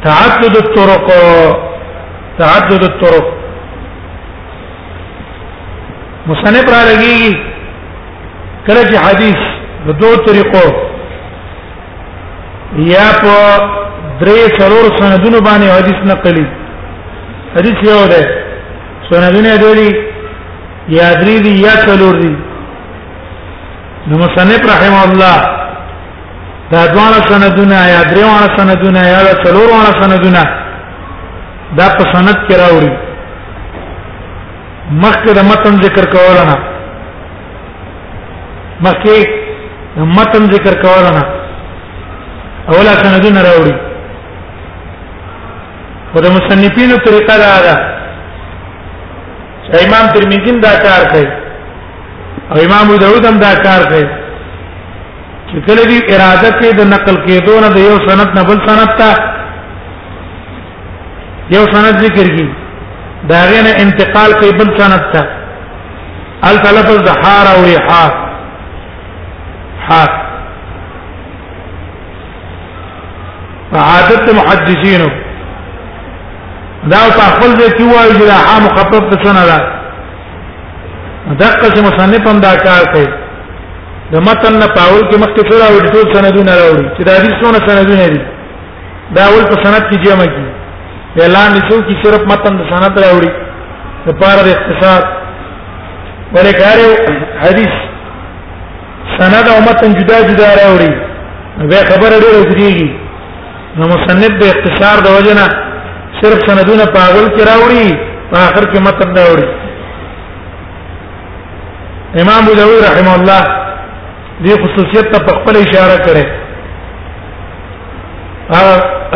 [0.08, 1.06] تعدد الطرق
[2.42, 3.26] تعدد الطرق
[6.28, 7.18] مصنف را لګي
[8.68, 9.40] کله چې حدیث
[9.86, 10.70] په دوه طریقو
[12.74, 13.36] یا په
[14.20, 16.46] درې څلور سندونو باندې حدیث نقلی
[17.56, 18.22] حدیث یو ده
[19.10, 19.96] سندونه دي
[20.98, 22.36] یا درې دي یا څلور دي
[24.08, 25.38] نو مصنف رحم الله
[26.72, 30.44] دا دوه سندونه یا درې وانه سندونه یا څلور وانه سندونه
[31.78, 32.92] دا په سند کې راوړي
[35.04, 36.56] مخکې د متن ذکر کول نه
[38.82, 39.46] مخکې
[40.18, 41.24] متن ذکر کول نه
[42.72, 43.76] اوله سندونه راوړي
[46.14, 47.76] او د مصنفینو طریقه دا ده
[49.66, 51.28] چې امام ترمذی دا کار کوي
[52.52, 54.08] او امام ابو داود هم دا کار کوي
[55.50, 58.90] چې کله دې اراده کوي د نقل کېدو نه د یو سند نه بل سند
[59.00, 59.12] ته
[61.56, 62.48] یو سند ذکر کی
[63.32, 65.24] دا غنه انتقال کوي بل سند ته
[66.52, 68.14] الفلفظ حار او حار
[69.88, 70.22] حار
[73.74, 75.10] عادت محدثینو
[76.92, 79.60] دا تخفل دې چې وایي چې ها مخفف څه نه ده
[81.40, 83.08] دقه چې مصنف هم دا کار کوي
[84.14, 87.68] د متن نه پاول کې مخکې څه راوړي ټول سندونه راوړي چې دا دې څونه
[87.68, 88.22] سندونه دي
[89.16, 90.46] دا اول په سند کې جمع کی
[91.22, 93.32] اعلان نشو کی صرف متن د سند راوړي
[94.06, 95.04] د پاره د اقتصاد
[96.34, 96.78] ولې کار
[97.44, 97.74] حدیث
[99.20, 100.94] سند او متن جدا جدا راوړي
[101.70, 103.05] به خبر اړه وکړيږي
[103.80, 105.48] نو مصنف به اختصار د وجنه
[106.22, 107.88] صرف سندونه پاغل کې راوړي
[108.32, 109.48] په اخر کې متن دا وړي
[112.24, 113.42] امام ابو داود رحم الله
[114.44, 116.26] دې خصوصیت ته خپل اشاره کړي
[118.60, 118.62] ا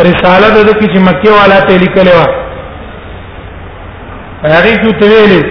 [0.09, 2.19] رساله د دې چې مکه والا ته لیکلې و
[4.43, 5.43] هغه کې ته ویلي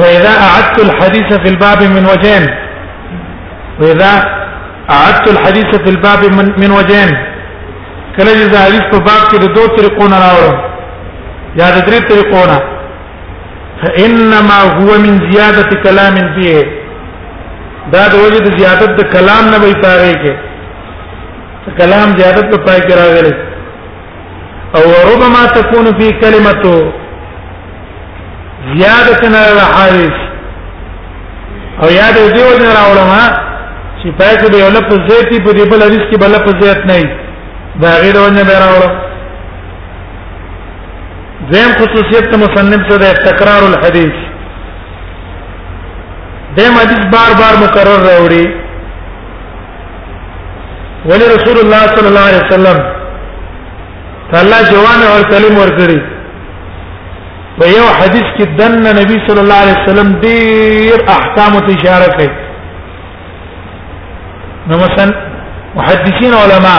[0.00, 2.44] واذا اعدت الحديث في الباب من وجهين
[3.80, 4.12] واذا
[4.90, 7.10] اعدت الحديث في الباب من, من وجهين
[8.18, 10.58] کله چې حدیث په باب کې د دوه طریقو نه راوړم
[11.60, 12.58] یا د درې طریقو نه
[13.82, 16.62] فانما هو من زياده كلام فيه
[17.92, 20.36] دا د وجه د زیادت د کلام نه وي تاره کې
[21.78, 23.34] کلام زیادت په پای کې راغلی
[24.76, 26.92] او ربما تكون في كلمته
[28.76, 30.20] زياده على الحديث
[31.82, 33.51] او یاد دې وجه راوړم
[34.02, 36.96] چې پای کې یو لفظ زیاتی په دې بل حدیث کې بل لفظ زیات نه
[36.96, 37.04] دی
[37.82, 38.90] دا غیر ونه به راوړو
[41.52, 44.14] زم خصوصیت ته مصنف ته د تکرار الحديث
[46.58, 48.44] دیم حدیث بار بار مکرر راوړي
[51.12, 52.78] ولی رسول الله صلی الله علیه وسلم
[54.42, 56.00] الله جوان او کلم ورکړي
[57.58, 62.51] په یو حدیث کې دنه نبی صلی الله علیه وسلم ډیر احکام ته اشاره کوي
[64.70, 65.06] نو مثلا
[65.76, 66.74] محدثین علما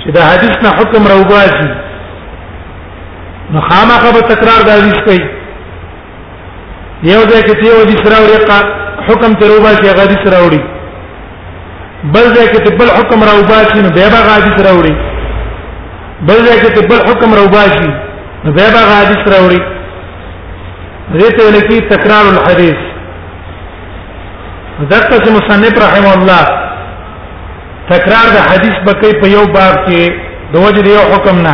[0.00, 1.68] چې دا حدیث نه حکم راوباسي
[3.54, 5.22] نو خامخا به تکرار د حدیث کوي
[7.12, 8.78] یو ځای کې یو حدیث راوړي
[9.08, 10.62] حکم تر وباسي هغه حدیث راوړي
[12.16, 14.94] بل ځای کې بل حکم راوباسي نو بیا به حدیث راوړي
[16.30, 17.88] بل ځای کې بل حکم راوباسي
[18.44, 19.60] نو بیا به حدیث راوړي
[21.14, 22.86] دې ته لکې تکرار الحديث
[24.88, 26.44] دغه چې مصنف رحم الله
[27.90, 31.52] تکرار د حدیث بکې په یو باب کې د وجه یو حکم نه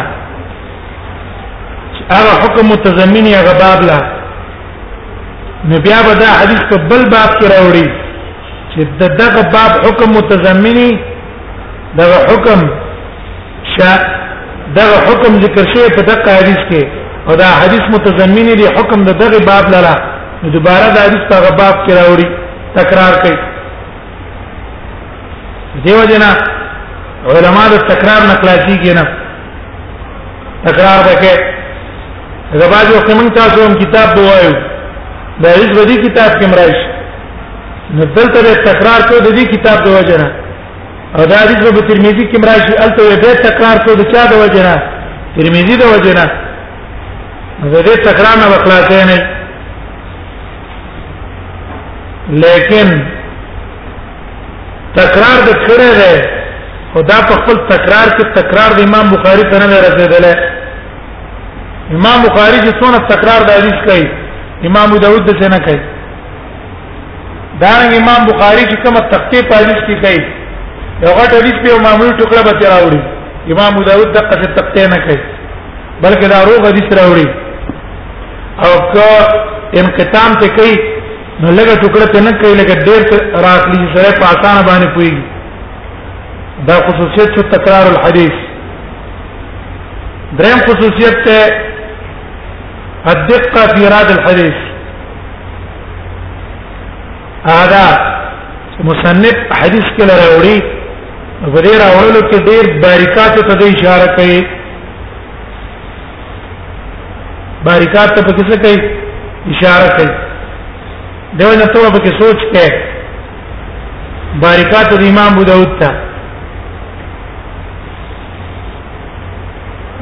[2.10, 3.98] هغه حکم متضمن هغه باب لا
[5.68, 7.86] نو بیا به دا حدیث په بل باب کې راوړي
[8.74, 10.90] چې د دغه باب حکم متضمنی
[11.98, 12.66] دغه حکم
[13.76, 13.92] شا
[14.80, 16.82] دغه حکم ذکر شوی په دغه حدیث کې
[17.28, 19.94] او دا حدیث متضمنی دی حکم د دغه باب لاله
[20.56, 22.45] دوباره دا حدیث په هغه باب کې راوړي
[22.78, 23.36] تکرار کوي
[25.84, 26.30] دیو جنا
[27.34, 29.04] علما د تکرار نقلا کیږي نه
[30.66, 31.36] تکرار وکړي
[32.62, 34.50] دا باید وخت موږ تاسو هم کتاب وایو
[35.42, 36.80] دا هیڅ ودی کتاب کې مرایش
[37.98, 40.28] نو دلته د تکرار کو د دې کتاب د وجه نه
[41.20, 44.62] او دا حدیث په ترمذی کې مرایش الته به تکرار کو د چا د وجه
[44.68, 44.74] نه
[45.38, 46.26] ترمذی د وجه نه
[47.62, 49.18] نو دې تکرار نه وکړه نه
[52.30, 52.86] لیکن
[54.96, 56.14] تکرار د کړه ده
[56.94, 60.34] خدا په خپل تکرار کې تکرار د امام بخاری ته نه رسیدلې
[61.98, 64.06] امام بخاری چې څونه تکرار د حدیث کوي
[64.70, 65.80] امام داود د څنګه کوي
[67.60, 70.22] دا امام بخاری چې کومه تختې په حدیث کې کوي
[71.04, 73.00] یو غټ حدیث په معمول ټوکړه به راوړي
[73.52, 75.20] امام داود د قصې تختې نه کوي
[76.02, 77.28] بلکې دا روغ حدیث راوړي
[78.64, 79.06] او که
[79.82, 80.76] انقطام ته کوي
[81.40, 83.00] نو لګه ټوکړه ته نه کوي لګه ډېر
[83.46, 85.14] راغلی سره په اسانه باندې پوي
[86.68, 88.34] دا خصوصیت شو تکرار الحديث
[90.38, 91.38] دریم خصوصیت ته
[93.14, 94.56] الدقه في راد الحديث
[97.52, 97.84] هذا
[98.84, 100.60] مصنف حدیث کې لراوړي
[101.42, 104.40] په دې راوړلو کې ډېر باریکات ته اشاره کوي
[107.68, 108.78] باریکات ته په څه کوي
[109.56, 110.16] اشاره کوي
[111.38, 112.66] دو نه تو به سوچ کې
[114.42, 115.90] بارکات امام ابو داود ته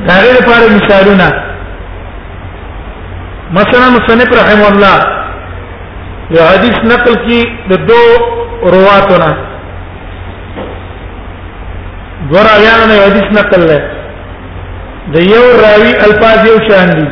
[0.08, 1.26] دغه لپاره مثالونه
[3.58, 4.98] مثلا مصنف رحم الله
[6.36, 7.40] یو حدیث نقل کی
[7.72, 8.00] د دو
[8.76, 9.32] رواتنا
[12.30, 13.84] دو راویانو نه حدیث نقل لري
[15.12, 17.06] د یو راوی الفاظ یو شان دي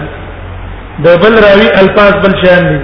[1.04, 2.80] د بل راوی الفاظ بل شان دي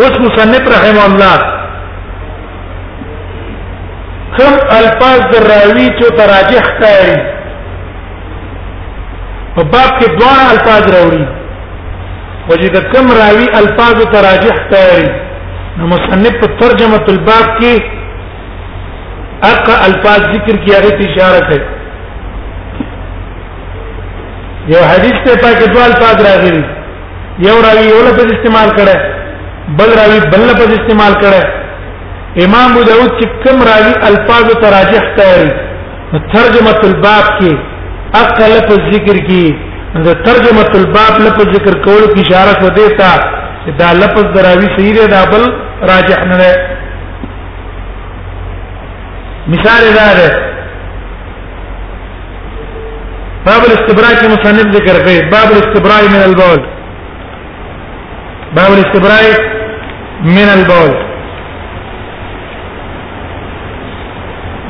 [0.00, 1.48] اوس مصنف رحم الله
[4.36, 7.16] کم الفاظ راوی چې تراجح کوي
[9.58, 11.26] په باب کې دوه الفاظ راوړي
[12.48, 15.04] وجد کم راوی الفاظ تراجح کوي
[15.78, 17.82] نو مصنف په ترجمه الباب کې
[19.52, 21.64] اقا الفاظ ذکر کیا غیت اشاره کوي
[24.74, 26.64] یو حدیث ته پاک دوه الفاظ راغلي
[27.50, 29.11] یو راوی یو لفظ استعمال کړي
[29.78, 31.42] بل راوی بل لفظ استعمال کړي
[32.46, 35.48] امام ابو داود چې کوم راوی الفاظ تراجح کړي
[36.34, 37.56] ترجمه الباب کې
[38.22, 39.54] اقل لفظ ذکر کې
[40.08, 43.12] د ترجمه الباب لفظ ذکر کولو کې اشاره کو دیتا
[43.64, 45.42] چې دا لفظ دراوی صحیح دی دا بل
[45.92, 46.52] راجح نه دی
[49.56, 50.28] مثال دا ده
[53.48, 56.70] باب الاستبراء کې مصنف ذکر کوي باب الاستبراء من البول
[58.56, 59.20] باب الاستبراء
[60.24, 60.90] من البول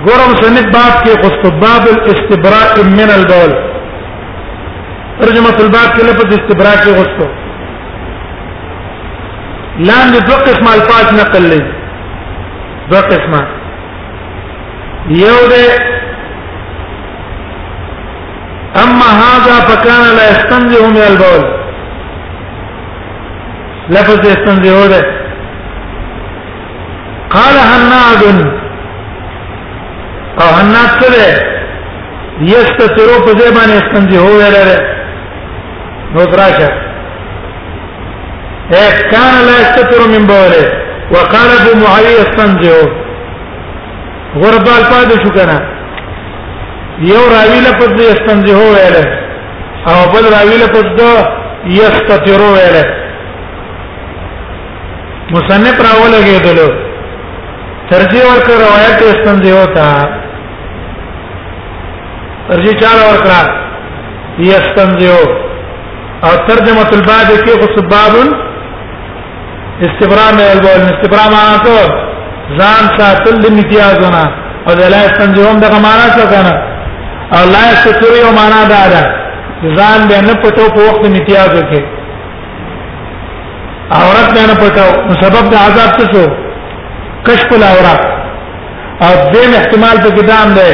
[0.06, 3.52] ګورم سنت باب کې استباب الاستبراء من البول
[5.20, 7.26] ترجمه الباب کې لفظ استبراء کې غوښتو
[9.88, 11.62] لام دې دوه قسم الفاظ نقل لې
[12.92, 13.40] دوه قسمه
[15.16, 15.66] یو دې
[18.84, 21.44] اما هذا فكان لا يستنزه من البول
[23.92, 25.02] لفظ استنزه ده
[27.30, 28.46] قال حناد
[30.40, 31.24] او حناد څه ده
[32.52, 34.76] یستترو په ځای باندې استنزه هو لره
[36.14, 36.68] نو دراشه
[38.76, 40.64] اے کان لا یستتر من بوله
[41.14, 42.88] وقال ابو معاويه استنزه
[44.36, 45.58] غربال الفاظ شو کنه
[47.10, 49.04] یو راوی لفظ استنزه هو لره
[49.90, 51.12] او بل راوی لفظ ده
[51.78, 53.01] یستترو لره
[55.36, 56.64] مصنف راول کېدلو
[57.90, 59.84] ترجیح ورکړه روایت استنده ہوتا
[62.48, 63.40] ترجیح چار ورکړه
[64.50, 65.12] یستنده
[66.26, 68.14] او ترجمه الباب کې خو باب
[69.88, 71.80] استبرام البول استبرام معناته
[72.60, 74.22] ځان ساتل د امتیازونه
[74.66, 76.52] او لا یستنده هم دغه معنا څه کنه
[77.40, 79.02] او لا یستوری معنا دا ده
[79.80, 82.00] ځان به نه پټو په وخت امتیازو کې
[83.98, 86.24] عورت نه نه پټاو نو سبب د عذاب څه شو
[87.28, 88.02] کشف العورات
[89.06, 90.70] او دیم احتمال په کې دام دی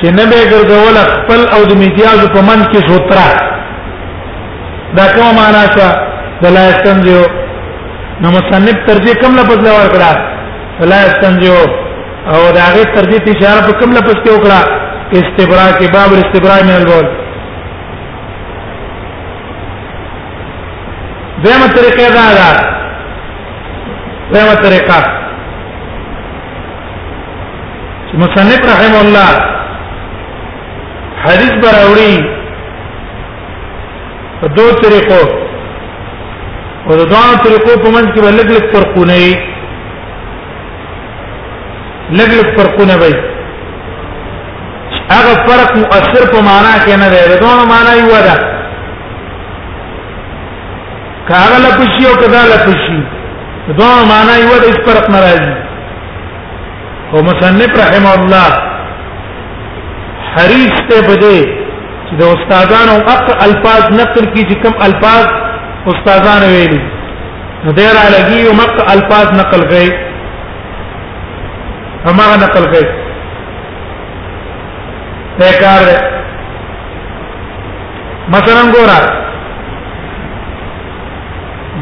[0.00, 3.28] چې نه به ګرځول خپل او د میتیاز په من کې سوترا
[4.98, 5.86] دا کوم معنا څه
[6.42, 7.22] د لا استنجو
[8.22, 10.12] نو مصنف تر دې کوم لفظ لور کړه
[10.92, 11.58] لا استنجو
[12.32, 14.60] او دا غي تر دې اشاره په کوم لفظ کې وکړه
[15.20, 17.06] استبرا کې باب الاستبراء من البول
[21.44, 22.50] دیمه طریقه دا ده
[24.32, 25.00] دیمه طریقه
[28.14, 29.30] مصنف رحم الله
[31.24, 32.12] حدیث براوړي
[34.40, 35.22] په دوه طریقو
[36.86, 39.30] او د دوه طریقو په منځ کې ولګ لګ فرقونه وي
[42.18, 43.14] لګ لګ فرقونه وي
[45.14, 48.49] هغه فرق مؤثر په معنا کې نه دی دا معنا یو ده
[51.30, 52.98] کاغه لپشي او کدا لپشي
[53.80, 55.52] دا معنا یو د اس فرق ناراضي
[57.12, 58.48] او مصنف رحم الله
[60.32, 61.38] حریص ته بده
[62.06, 65.24] چې د استادانو حق الفاظ نقل کی چې کوم الفاظ
[65.94, 66.80] استادانو ویلي
[67.64, 69.88] نو ډیر علاقي او مق الفاظ نقل کړي
[72.08, 72.86] همغه نقل کړي
[75.38, 75.82] بیکار
[78.34, 79.02] مثلا ګورئ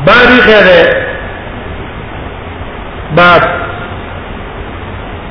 [0.09, 0.93] باری خیره
[3.17, 3.43] باب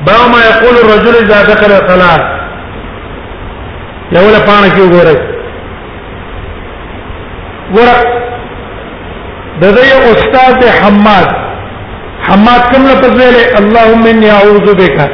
[0.06, 2.20] باو ما يقول الرجل اذا دخل الصلاه
[4.12, 5.18] لولا پانه کې وګورئ
[7.76, 8.04] ورق
[9.60, 11.28] د دې استاد حماد
[12.28, 15.10] حماد کوم لفظ ویلې اللهم اني اعوذ بك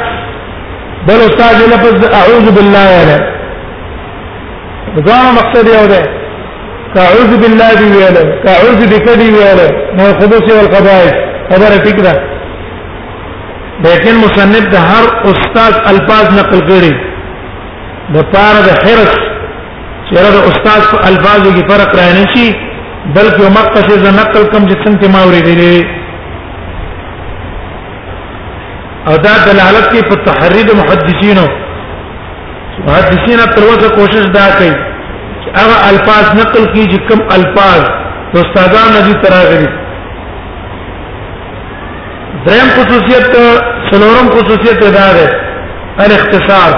[1.08, 3.18] بل استاد لفظ اعوذ بالله ولا
[5.08, 6.02] ځان مقصد یو ده
[7.06, 8.18] اعوذ بالله دی ویل
[8.54, 9.62] اعوذ بك دی ویل
[10.00, 11.16] نو خبوس او القبائح
[11.52, 12.14] خبره ټیک ده
[13.86, 16.94] لیکن مصنف د هر استاد الفاظ نقل کړي
[18.16, 19.18] د پار د حرص
[20.08, 22.50] چیرې د استاد په الفاظو کې فرق راځي
[23.16, 25.99] بلکې مقصد نقل کم چې څنګه ما ورېدلې
[29.08, 31.44] او دا دلالت کوي په تحرید محدثینو
[32.88, 34.72] محدثین تر اوسه کوشش دا کوي
[35.42, 37.82] چې هغه الفاظ نقل کړي چې کوم الفاظ
[38.42, 39.70] استادان دي تراغلي
[42.48, 43.34] دریم خصوصیت
[43.92, 45.30] سلورم خصوصیت دا ده
[46.08, 46.74] الاختصار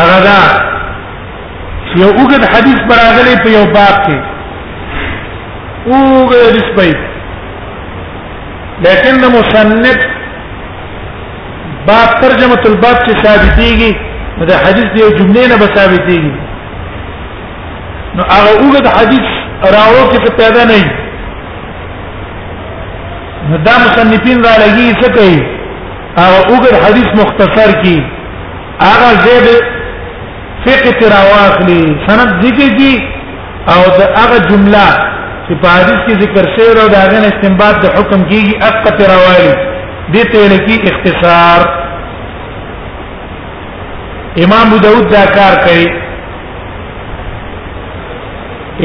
[0.00, 0.40] هغه دا
[1.96, 4.18] یو وګد حدیث براغلي په یو باب کې
[5.94, 7.09] وګد حدیث په
[8.84, 10.04] لیکن مصنف
[11.88, 13.92] باب ترجمه الباب چې ثابتيږي
[14.50, 16.34] دا حدیث دی جملې نه ثابتيږي
[18.18, 19.26] نو هغه وګد حدیث
[19.74, 20.78] راوړو کې پیدا نه
[23.50, 25.38] وي دا مصنفین را لګي څه کوي
[26.20, 27.98] هغه وګد حدیث مختصر کی
[28.86, 29.48] هغه زید
[30.64, 32.94] فقه تراواخلی سند ذکر کی
[33.72, 34.88] او دا هغه جمله
[35.50, 39.58] چې په حدیث کې ذکر شوی او داغه استنباط د حکم کیږي اقت روایت
[40.14, 41.66] دې ته لکی اختصار
[44.44, 45.86] امام ابو داود دا کار کوي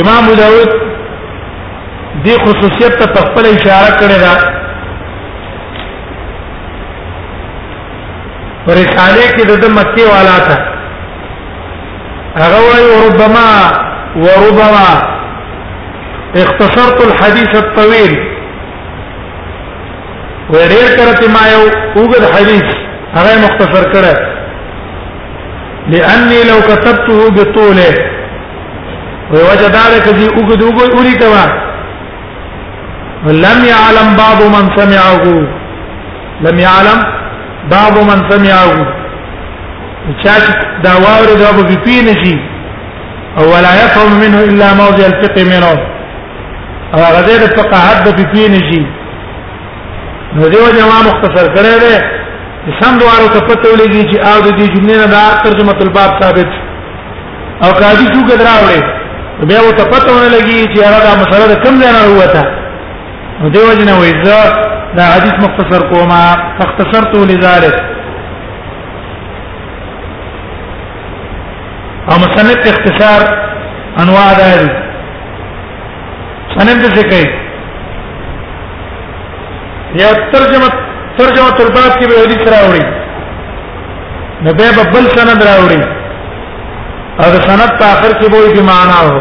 [0.04, 4.56] امام ابو داود دې خصوصیت ته خپل اشاره کړې ده
[8.68, 10.56] پرېشانه کې د مکه والا تا
[12.44, 13.50] هغه وایي ربما
[14.24, 14.88] وربما
[16.36, 18.14] اختصرت الحديث الطويل
[20.54, 21.66] ورير كرت ما یو
[22.34, 22.64] حديث
[23.16, 24.16] حدیث مختصر كره
[25.94, 27.96] لاني لو كتبته بطوله
[29.34, 31.46] ووجد ذلك ذي اوګد اوګد اوري توا
[33.26, 35.24] ولم يعلم بعض من سمعه
[36.46, 37.00] لم يعلم
[37.76, 38.94] بعض من سمعه
[40.24, 40.46] چاچ
[40.84, 42.16] دا واور دا به
[43.38, 45.95] او ولا يفهم منه الا موضع الفقه منه
[46.96, 48.84] او هغه دې فقاهت به پی نه شي
[50.36, 51.96] نو دیو جما مختصر کړی دی
[52.82, 56.48] سم دوارو ته پته ولګي چې او د دې جملې نه دا ترجمه الباب ثابت
[57.64, 58.84] او قاضي څو ګدرا وړي
[59.50, 62.44] بیا و ته پته ونه لګي چې هغه دا مسله کم ځای نه وته
[63.42, 64.54] نو دیو جنا وې زه
[64.98, 66.22] دا حدیث مختصر کوما
[66.66, 67.76] اختصرت لذلك
[72.10, 73.28] او مصنف اختصار
[74.02, 74.85] انواع داري
[76.62, 77.28] انم څه کوي
[80.02, 80.70] یا ترجمه
[81.18, 82.84] ترجمه تربات کې به حدیث راوړي
[84.44, 85.82] نو به بل سند راوړي
[87.24, 89.16] او سند په اخر کې به به معنا هو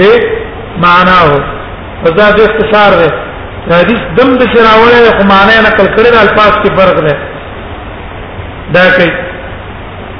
[0.00, 0.10] به
[0.84, 1.34] معنا هو
[2.02, 3.10] فزا دې اختصار دی
[3.78, 7.14] حدیث دم د شراوله خو معنا نقل کړي د الفاظ کې فرق دی
[8.76, 9.10] دا کوي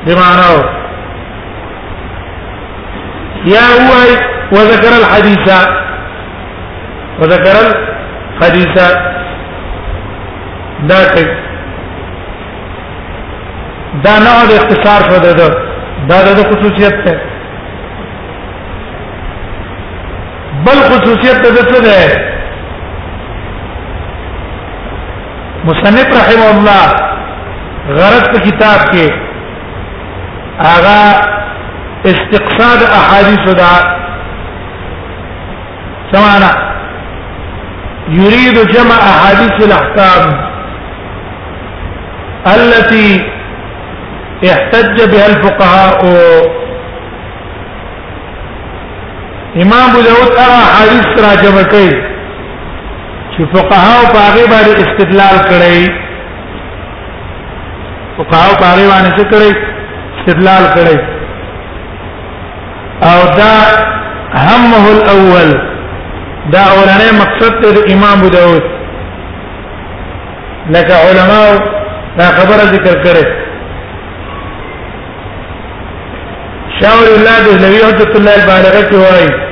[0.07, 0.63] به معنا هو
[3.49, 3.85] یا هو
[4.53, 5.67] وذكر الحديث
[7.19, 7.79] وذكر
[8.41, 8.93] الحديث
[10.83, 10.97] دا
[14.05, 15.33] دا نوع د اختصار شو ده
[16.09, 17.15] دا د خصوصیت ده
[20.67, 22.27] بل خصوصیت ده څه ده
[25.69, 26.87] مصنف رحم الله
[27.99, 29.13] غرض په کتاب کې
[30.67, 33.73] هغه استقصاد احادیث دا
[36.15, 36.51] سمعنا
[38.09, 40.29] يريد جمع احاديث الاحكام
[42.57, 43.27] التي
[44.53, 45.99] احتج بها الفقهاء
[49.63, 52.17] امام ابو داود ارى حديث را جمع کوي
[53.37, 55.81] چې فقهاء په هغه باندې استدلال کړی
[58.19, 59.59] فقهاء په هغه باندې څه کړی
[60.19, 61.01] استدلال کړی
[63.03, 63.57] او دا
[64.35, 65.76] همه الاول
[66.53, 68.63] دا اورانه مقصد ته امام ابو داود
[70.71, 71.57] لکه علماء
[72.19, 73.25] دا خبره ذکر کړي
[76.81, 79.47] شاور الله د نبی حضرت الله البالغه کې وایي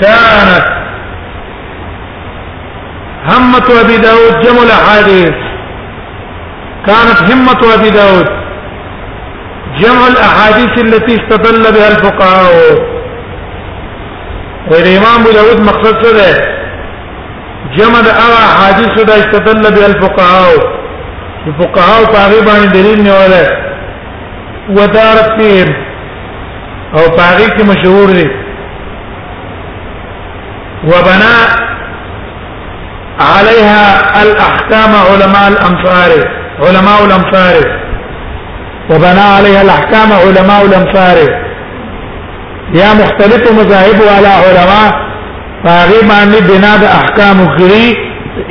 [0.00, 0.64] كانت
[3.28, 5.36] همة أبي داود جمع الأحاديث
[6.86, 8.26] كانت همة أبي داود
[9.80, 12.93] جمع الأحاديث التي استدل بها الفقهاء
[14.70, 16.54] و امام ابو داود مقصد څه ده
[17.76, 20.54] جمع د هغه حدیث دا استدل به الفقهاء
[21.46, 23.46] الفقهاء پاغي باندې دلیل نیولای
[24.76, 25.74] ودارت فيهم
[26.92, 28.30] او پاغي کې مشهور دي
[30.88, 31.36] وبنا
[33.20, 33.86] عليها
[34.22, 36.10] الاحكام علماء الامصار
[36.60, 37.84] علماء الامصار
[38.90, 41.43] وبنى عليها الاحكام علماء الامصار
[42.72, 44.88] یا مختلف مذاهب والا علماء
[45.64, 47.94] هغه معنی بنا د احکام غری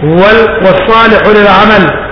[0.06, 2.10] والصالح للعمل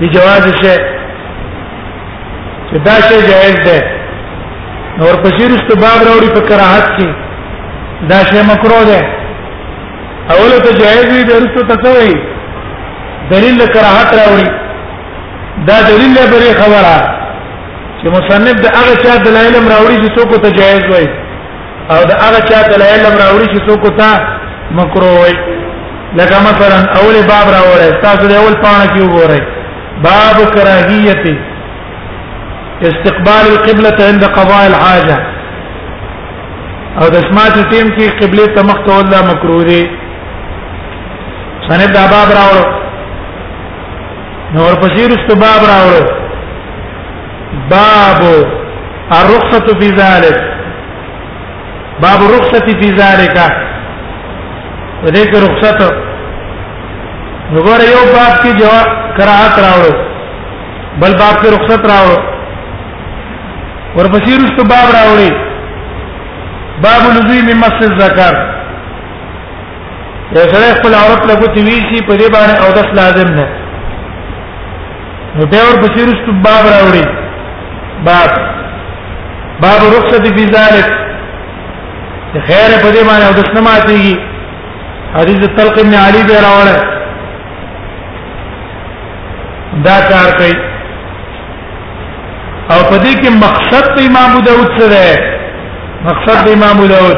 [0.00, 0.72] بجواز شي
[2.70, 3.76] چې دا شی جائز ده
[4.98, 7.08] نور پسې رسته باب راوړي په کراهت کې
[8.10, 9.00] دا شی مکروه ده
[10.38, 12.12] اوله ته جائز وي درسته تسوي
[13.32, 14.48] دلیل کراهت راوړي
[15.70, 16.94] دا دلیل نه بری خبره
[18.00, 21.06] چې مصنف د هغه چا دلایل راوړي چې څوک ته جائز وي
[21.94, 24.10] او د هغه چا دلایل راوړي چې څوک ته
[24.78, 25.34] مکروه وي
[26.18, 29.44] لکه مثلا اول باب راوړی تاسو د اول پاڼه کې وګورئ
[30.04, 31.40] باب كراهية
[32.82, 35.16] استقبال القبلة عند قضاء الحاجة
[37.00, 39.82] او د سماعت ټیم کې قبله ته مخ ته ولا مکروه دي
[41.68, 42.66] سند دا باب راوړو
[44.54, 46.04] نور پسې رست باب راوړو
[47.72, 48.20] باب
[49.20, 50.38] الرخصة في ذلك
[52.02, 53.36] باب الرخصة في ذلك
[55.04, 56.15] وذلك رخصته
[57.54, 58.70] نګور یو باب کې جو
[59.16, 59.92] قرات راوړو
[61.00, 62.18] بل باب کې رخصت راوړو
[63.98, 65.32] ورپسې رښتو باب راوړي
[66.86, 68.34] باب لزوی مم مس الذکر
[70.36, 73.46] یو سره خپل عورت له ګوتې ویشي په دې باندې او داس لازم نه
[75.36, 77.06] نو به ورپسې رښتو باب راوړي
[78.04, 78.30] باب
[79.62, 80.88] باب رخصت فی ذلک
[82.46, 84.14] خیر په دې باندې او د سنما تیږي
[85.16, 86.94] حدیث تلق ابن علی به راوړل
[89.84, 90.54] دا کار کوي
[92.72, 95.04] او په دې کې مقصد د امام ابو داود څه ده
[96.06, 97.16] مقصد د امام ابو داود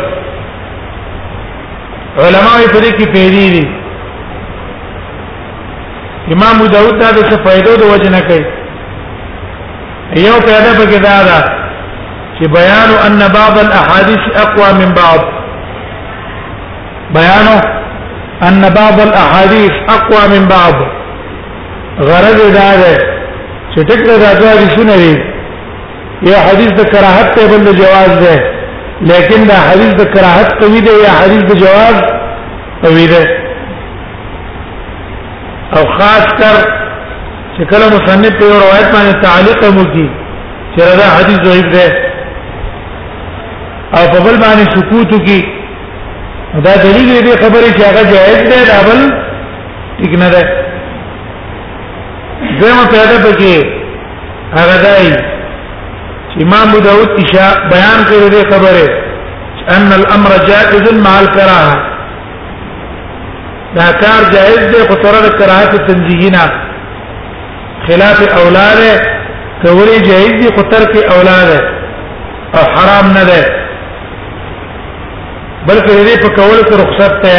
[2.19, 3.65] علما یې په دې کې پیری دي
[6.37, 8.45] امام ابو داود دا څه فائدو د وجه نه کوي
[10.27, 11.39] یو پیدا په کې دا ده
[12.39, 15.21] چې بیان ان بعض الاحاديث اقوى من بعض
[17.19, 17.49] بيان
[18.43, 20.77] ان بعض الاحاديث اقوى من بعض
[22.07, 22.94] غرض دا ده
[23.72, 25.14] چې ټکر دا ته حدیثونه دي
[26.30, 28.36] یا حدیث د کراهت ته بند جواز ده
[29.11, 31.96] لیکن دا حدیث د کراهت قوی ده یا حدیث د جواز
[32.82, 33.22] قوی ده
[35.78, 36.55] او خاص کر
[37.55, 40.09] چې کله مصنف په روایت باندې تعلیق مو کی
[40.74, 41.88] چې دا حدیث ضعیف ده
[43.99, 45.44] او په بل باندې سکوت کی
[46.64, 49.05] دا دلیل دی خبره چې هغه جائز ده دا بل
[50.01, 50.66] ټیک نه ده
[52.63, 53.55] دغه پیدا پکې
[54.59, 55.09] هغه دای
[56.45, 58.87] امام ابو داود اشا بیان کړی دی خبره
[59.77, 61.77] ان الامر جائز مع الكراهه
[63.77, 66.45] دا کار جائز دی خو سره کراهت تنزیهنا
[67.87, 68.93] خلاف اولاده
[69.65, 71.59] کولی جائز دی خو ترک اولاده
[72.59, 73.43] او حرام نه ده
[75.69, 77.37] بلکې دې په کول کې رخصت ده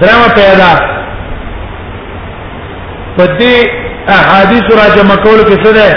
[0.00, 0.72] درما پیدا
[3.18, 3.54] په دې
[4.16, 5.88] احادیث را جمع کول کې څه ده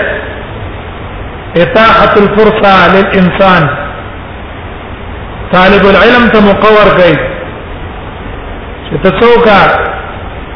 [1.63, 3.63] اتاحه الفرصه للانسان
[5.53, 7.17] طالب العلم ته مقور کوي
[8.85, 9.59] چې تڅوکا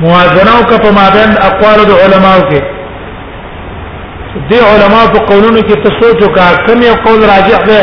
[0.01, 2.61] موازنه وکړه په بین اقوال د علماو کې
[4.49, 7.82] دې علماو په قولونو کې ته سوچ وکړه کوم یو قول راجح ده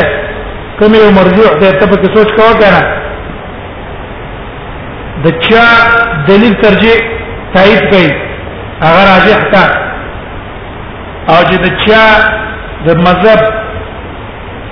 [0.81, 2.81] کوم یو مرجوح ده ته په کې سوچ کوه کنه
[5.23, 5.65] د چا
[6.29, 6.95] دلیل ترجیح
[7.53, 8.31] تایید کړي
[8.83, 9.63] هغه راجح ده
[11.31, 12.07] او چې د چا
[12.85, 13.41] د مذهب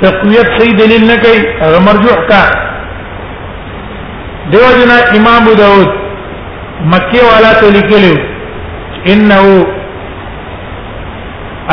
[0.01, 2.41] تقویت صحیح دلیل نه کوي هغه مرجوح کا
[4.53, 5.89] دیو جنا امام ابو داود
[6.93, 8.13] مکی والا ته لیکلو
[9.11, 9.43] انه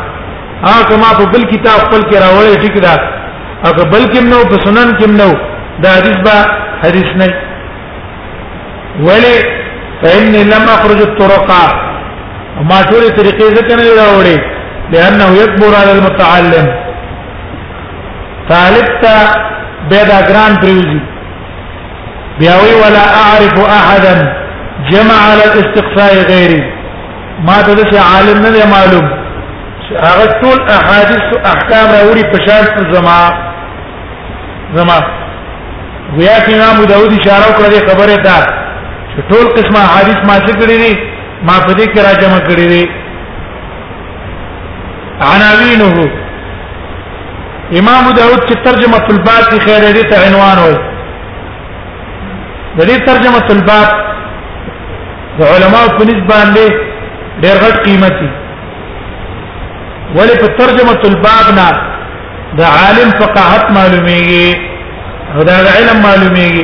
[0.65, 2.95] ها کما په بل کتاب خپل کې راوړې ټیک ده
[3.65, 5.29] او بلکې نو په سنن کې نو
[5.85, 6.37] دا حدیث با
[6.83, 7.49] حدیث نه
[8.99, 9.39] ولی
[10.03, 11.51] فإن لم أخرج الطرق
[12.61, 14.37] ما ټول طریقې ځکه نه راوړي
[14.91, 16.65] لأنه يكبر على المتعلم
[18.49, 19.13] طالب ته
[19.89, 20.99] به دا ګران پریوزي
[22.39, 24.13] بیا وی ولا اعرف احدا
[24.89, 26.61] جمع على الاستقصاء غيري
[27.45, 29.09] ما ته دې عالم نه معلوم
[30.01, 33.19] هغه ټول احادیث او احکام راوړي په شان زما
[34.73, 34.97] زما
[36.17, 38.60] ویا کې امام داوود اشاره کړې خبره ده
[39.29, 40.93] ټول قسمه حدیث ما څه کړی دي
[41.47, 42.83] ما په دې کې را جمع کړی دي
[45.33, 45.89] عناوینه
[47.79, 50.75] امام داود کی ترجمه الباب کی خیر دې ته عنوان وای
[52.77, 53.89] د دې ترجمه الباب
[55.39, 56.65] د علماو په نسبت باندې
[57.41, 58.29] ډېر غټ قیمتي
[60.19, 61.69] ولی په ترجمه الباب نه
[62.59, 64.69] د عالم فقاهت معلومیږي
[65.35, 66.63] او د علم معلومیږي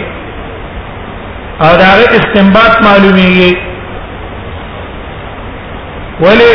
[1.64, 3.52] او داغه استنباط معلومیږي
[6.26, 6.52] ولی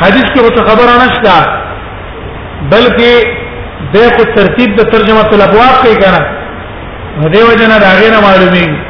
[0.00, 1.36] حدیث کې څه خبره نشته
[2.72, 3.12] بلکې
[3.94, 6.20] دغه ترتیب د ترجمه تل ابواب کې کنه
[7.36, 8.82] دیو جنا داغه نه معلومیږي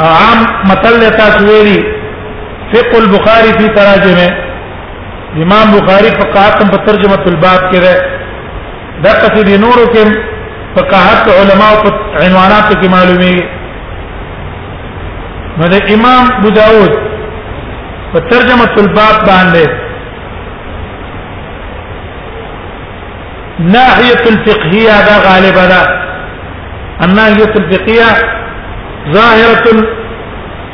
[0.00, 0.38] عام
[0.70, 1.78] متل لتا سویلی
[2.72, 4.28] فقه البخاری فی تراجمه
[5.42, 7.94] امام بخاری فقاهت په ترجمه الباب کې ده
[9.02, 10.04] د قصدی نورو کې
[10.78, 11.90] فقاهت علماء په
[12.24, 13.63] عنوانات کې معلومیږي
[15.58, 16.92] نو د امام ابو داود
[18.12, 19.64] په ترجمه الباب باندې
[23.74, 25.82] ناحيه الفقهيه دا غالبا دا
[27.06, 28.10] الناحيه الفقهيه
[29.18, 29.66] ظاهره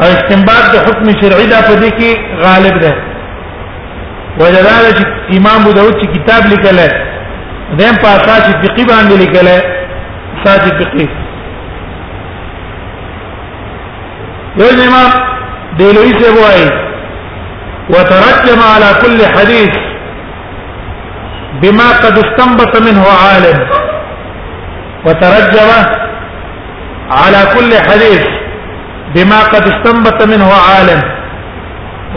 [0.00, 2.10] او استنباط د حکم شرعي دا په دې کې
[2.44, 2.92] غالب ده
[4.42, 4.84] وجدال
[5.38, 6.78] امام ابو داود چې کتاب لیکل
[7.78, 11.06] دیم په اساس فقې باندې لیکل اساس فقې
[14.62, 15.10] یو امام
[15.78, 16.62] دیلوی سے وای
[17.94, 19.74] وترجم على كل حديث
[21.62, 23.58] بما قد استنبط منه عالم
[25.06, 25.70] وترجم
[27.18, 28.24] على كل حديث
[29.16, 31.00] بما قد استنبط منه عالم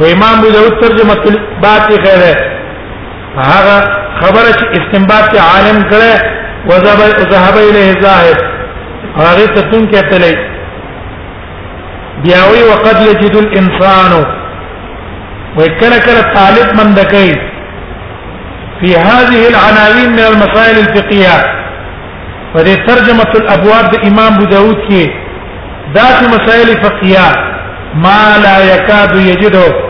[0.02, 2.56] وامام ابو داود ترجمه الباقي غيره
[3.46, 3.78] هغه
[4.22, 6.14] خبره چې استنباط ته عالم کړه
[6.70, 7.00] وذهب
[7.32, 8.38] ذهب الیه زاهد
[9.18, 10.36] هغه ته تون کې تللی
[12.24, 14.14] بیاوی وقد یجد الانسان
[15.58, 17.36] وکلا کلا طالب من دکای
[18.82, 21.58] فی هذه العناوین من المسائل الفقهیه
[22.54, 25.10] فدې ترجمه الابواب د امام ابو داود کې
[25.96, 27.28] ذات مسائل فقهیه
[28.06, 29.87] ما لا يكاد يجده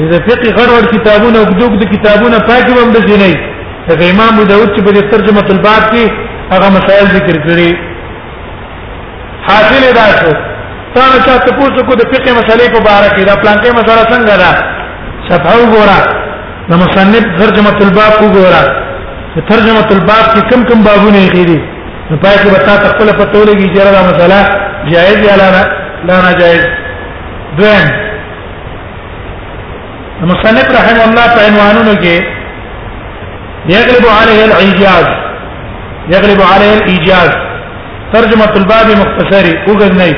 [0.00, 3.34] اذا فقه غرور کتابونه وګدوګ د کتابونه پاکي هم د جنې
[3.88, 6.04] ته امام داود چې په ترجمه الباب کې
[6.54, 7.70] هغه مسائل ذکر کړی
[9.48, 10.30] حاصل دا شو
[10.96, 13.70] تا نه چا ته پوښتنه کو د فقه مسلې په اړه کې دا پلان کې
[13.80, 14.52] مسله څنګه ده
[15.30, 16.00] صفحه وګورا
[16.70, 18.64] د مصنف ترجمه الباب وګورا
[19.54, 21.58] ترجمه الباب کې کم کم بابونه یې دي
[22.12, 24.40] په پای کې به تاسو خپل پتو لګی چې را مسله
[24.94, 25.50] جایز یا لا
[26.08, 26.64] نه جایز
[27.58, 27.90] دویم
[30.32, 32.16] مصنف رحم الله په عنوانونو کې
[33.76, 35.06] يغلب عليه الاعجاز
[36.14, 37.30] يغلب عليه الايجاز
[38.14, 40.08] ترجمه الباب مختصری وګز نه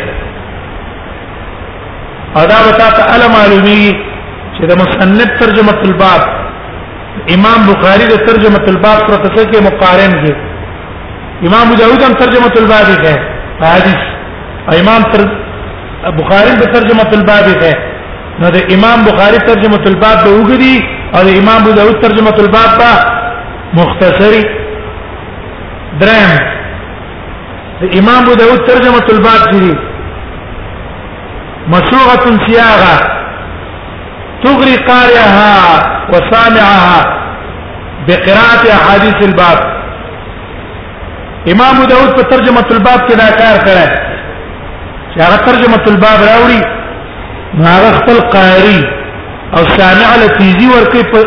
[2.43, 3.83] ادا وتا ته معلومی
[4.57, 6.23] چې د مصنف ترجمه الباب
[7.37, 10.33] امام بخاری د ترجمه الباب سره تاسو کې مقارن دي
[11.49, 13.21] امام داود هم ترجمه الباب یې کوي
[13.71, 14.01] حدیث
[14.81, 15.23] امام تر
[16.13, 17.73] بخاری په ترجمه الباب کې
[18.43, 20.77] نو د امام بخاری ترجمه الباب به وګړي
[21.17, 22.93] او د امام ابو داود ترجمه الباب با
[23.79, 24.43] مختصری
[26.01, 26.39] درم
[27.83, 29.75] د امام ابو داود ترجمه الباب دي
[31.67, 32.97] مسوغه صياغه
[34.45, 35.57] تغري قارئها
[36.13, 37.01] وسامعها
[38.09, 39.59] بقراءه احاديث الباب
[41.53, 44.13] امام داود په ترجمه الباب کې دا کار کړی
[45.15, 46.61] چې هغه ترجمه الباب راوړي
[47.73, 48.81] هغه خپل قاری
[49.57, 51.21] او سامع له تیزی ورکې په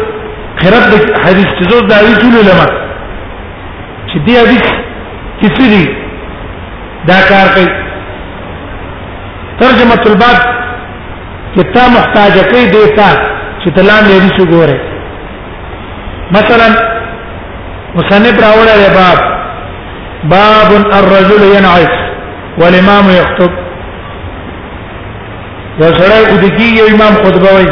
[0.61, 2.65] خراب د حدیث چې زو داوی ټول لمه
[4.09, 4.65] چې دی حدیث
[5.43, 5.85] کسی دی
[7.09, 7.69] دا کار کوي
[9.61, 10.39] ترجمه الباب
[11.55, 13.07] کې تا محتاج کوي دیتا
[13.61, 14.79] چې تلان دې شو ګوره
[16.37, 16.67] مثلا
[17.95, 19.19] مصنف راوړل باب
[20.23, 20.69] باب
[20.99, 21.93] الرجل ينعس
[22.61, 23.66] والامام يخطب
[25.81, 27.65] یو سره ودکی یو امام خطبه وای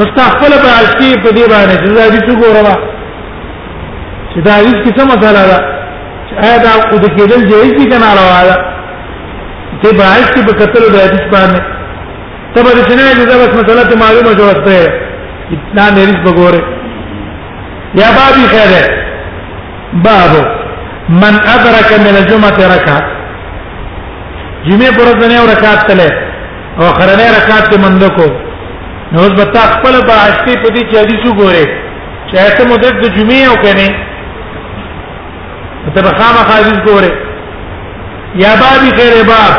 [0.00, 2.74] مستقبل په اصلي په دې باندې چې دا دې څه ګورما
[4.32, 5.58] چې دا هیڅ څه مسله ده
[6.28, 8.56] چې آیا دا ودکی دل جهیز دي کنه علاوه ده
[9.82, 11.60] ته باعث چې په قتل د حدیث باندې
[12.54, 14.88] تب دې نه دې دا بس مسله ته معلومه جوړسته ہے
[15.54, 16.62] اتنا نیرز بګوره
[18.02, 18.86] یا بابي خیر ہے
[20.08, 20.42] بابو
[21.24, 23.00] من ادرك من الجمعه ركعه
[24.68, 26.23] جمعه پر ورځ نه رکعت تله
[26.80, 28.26] او خرنه رکعت ته مند کو
[29.12, 31.64] نو اوس بتا خپل باشتي په دې چې حدیث وګوره
[32.30, 33.88] چې اته مدد د جمعې او کنه
[35.98, 37.10] ته بخامه حدیث وګوره
[38.44, 39.54] یا بابي خیر باب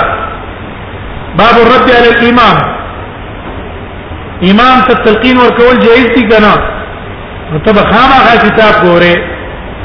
[1.43, 2.57] باب الرد على الامام
[4.51, 6.53] امام ته تلقین ورکول جایز دي کنه
[7.51, 9.13] نو ته بخامه کتاب وګوره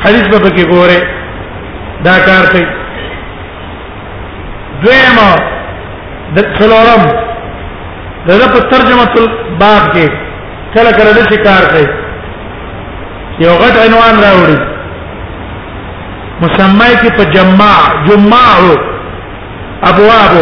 [0.04, 1.02] حدیث په کې وګوره
[2.10, 2.66] دا کار کوي
[4.82, 5.30] دویمه
[6.36, 7.02] د څلورم
[8.28, 10.06] دغه په ترجمه الباب کې
[10.74, 11.88] کله کله د شکار کوي
[13.44, 14.58] یو غټ عنوان راوړي
[16.42, 17.74] مسمای کې په جمع
[18.06, 18.46] جمع
[19.90, 20.32] ابواب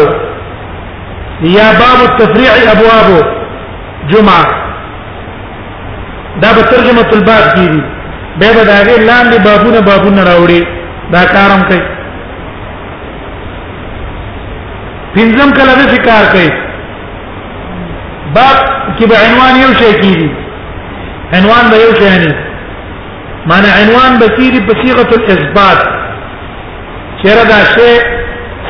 [1.56, 3.08] یا باب التفريع ابواب
[4.10, 4.44] جمعه
[6.42, 7.82] دا په ترجمه الباب کې دی
[8.38, 10.60] به دا غیر لاندې بابونه بابونه راوړي
[11.14, 11.84] دا کارم کوي
[15.18, 16.48] پنځم کله به فکر کوي
[18.34, 18.56] باب
[18.98, 20.30] کې به عنوان یو شی کیږي
[21.38, 22.32] عنوان به یو شی نه
[23.52, 25.78] معنی عنوان بصیری بصیغه الاثبات
[27.22, 27.90] چیرې دا شی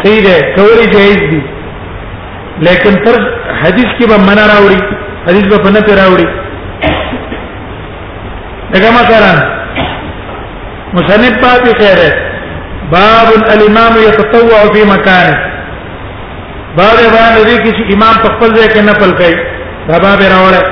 [0.02, 1.42] صحیح ده کولی جایز دي
[2.68, 3.14] لیکن پر
[3.64, 4.80] حدیث کې به منا راوړي
[5.28, 6.28] حدیث به نه راوړي
[8.74, 9.34] دغه مثلا
[10.96, 12.12] مصنف باب خیره
[12.96, 15.38] باب الامام يتطوع في مكانه
[16.78, 19.36] باب بیان دې کې چې امام په خپل ځای کې نقل کوي
[19.88, 20.66] دا باب راوړل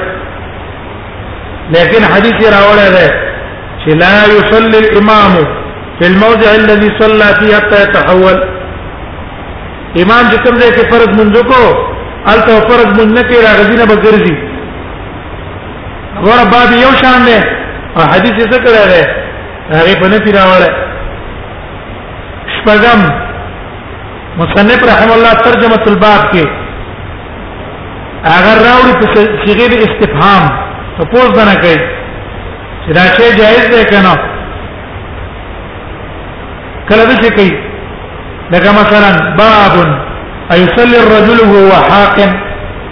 [1.76, 3.08] لیکن حدیث راوړل دی
[3.80, 5.32] چې لا يصلي الامام
[5.98, 8.36] في الموضع الذي صلى فيه حتى يتحول
[10.02, 11.60] امام چې کوم ځای کې فرض منځو کو
[12.34, 14.36] الته فرض مون نه کې راغزي نه بګرځي
[16.30, 17.38] ور باب یو شان دی
[17.96, 19.02] او حدیث یې څه کړی دی
[19.76, 20.70] هغه په نه پیراواله
[22.56, 23.00] شپږم
[24.38, 26.44] مصنف رحم الله ترجمه الباب کې
[28.36, 29.14] اگر راوړي په
[29.44, 30.44] صيغه استفهام
[30.98, 31.78] تپوس بنا کوي
[32.84, 34.12] چې دا شی جائز دی کنه
[36.90, 37.52] کله دې کوي
[38.50, 39.10] لکه مثلا
[39.40, 39.74] باب
[40.52, 42.32] ايصلي الرجل وهو حاقن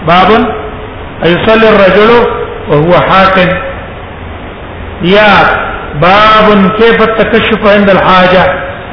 [0.07, 0.31] باب
[1.27, 2.11] ايصلي الرجل
[2.71, 3.51] وهو حاقن
[5.15, 5.31] یا
[6.11, 8.45] باب كيف التكشف عند الحاجه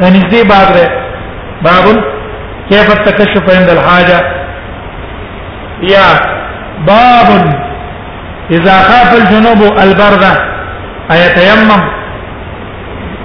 [0.02, 0.88] يعني دې باب ده
[1.62, 2.21] باب
[2.72, 4.20] كيف التكشف عند الحاجة
[5.94, 6.10] يا
[6.88, 7.52] باب
[8.52, 10.24] إذا خاف الجنوب البرد
[11.12, 11.84] أيتيمم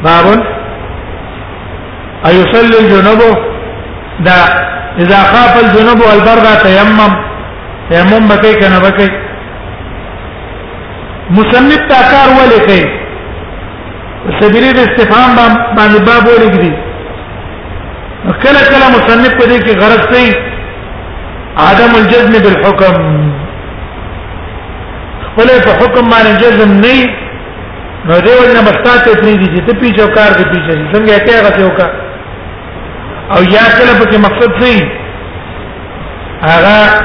[0.04, 0.44] باب
[2.26, 3.18] أيصلي الجنوب
[4.20, 4.42] دا
[4.98, 7.12] إذا خاف الجنوب البرد تيمم
[7.90, 9.08] تيمم بكي كان بكي
[11.30, 12.84] مصنف تا کار ولې کوي
[14.40, 15.36] سبیری د استفهام
[15.76, 16.85] باندې باب ولګ دي
[18.32, 20.30] کله کله مصنف په دې کې غرض کوي
[21.68, 22.94] عدم الجزم بالحكم
[25.26, 27.04] خپل په حکم باندې جزم نه
[28.08, 31.50] نو دیو نه بستاته پری دي چې ته پیچو کار دې پیچې څنګه کې هغه
[31.58, 31.86] څه وکا
[33.30, 34.88] او یا کله په کې مقصد سي
[36.48, 37.00] هغه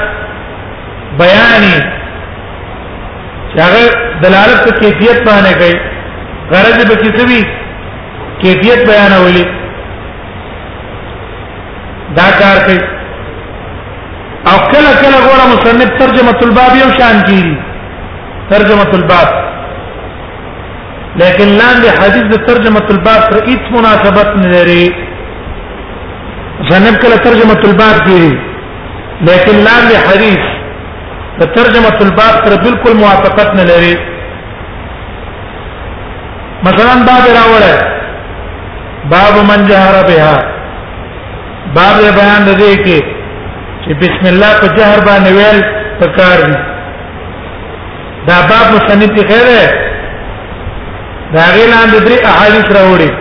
[1.23, 1.63] بیان
[3.51, 3.83] چې هغه
[4.27, 5.73] دلالت په کیفیت باندې کوي
[6.53, 7.41] غرض به کې څه وي
[8.45, 9.49] کیفیت بیانولی
[12.17, 12.79] دا کار کوي
[14.49, 17.41] او کله کله ګوره مصنف ترجمه الباب یو شان کی
[18.49, 19.29] ترجمه الباب
[21.21, 24.85] لیکن لاندې حدیث د ترجمه الباب سره هیڅ مناسبت نه لري
[26.63, 28.21] مصنف کله ترجمه الباب کی
[29.27, 30.43] لیکن لاندې حدیث
[31.41, 33.95] د ترجمه الباب سره بالکل موافقت نه لري
[36.67, 37.79] مثلا باب راوړل
[39.13, 40.50] باب من جهر بها
[41.75, 42.99] باب دې بیان دې کې
[43.83, 45.59] چې بسم الله په جهر باندې ویل
[45.99, 46.57] پکار دي
[48.27, 49.67] دا باب مصنف غیر ده
[51.33, 53.11] دا غیلان د درې احادیث راوړي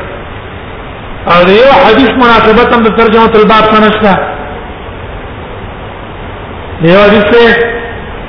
[1.35, 4.17] او یو حدیث مناسبت هم د ترجمه طلبات سره نشته
[6.83, 7.67] دیو حدیث ته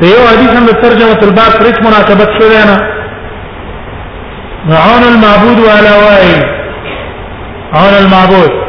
[0.01, 2.77] دیو حدیث هم د ترجمه طلبات سره مناسبت شوی نه
[4.71, 6.41] معون المعبود وعلى وائل
[7.73, 8.60] عون المعبود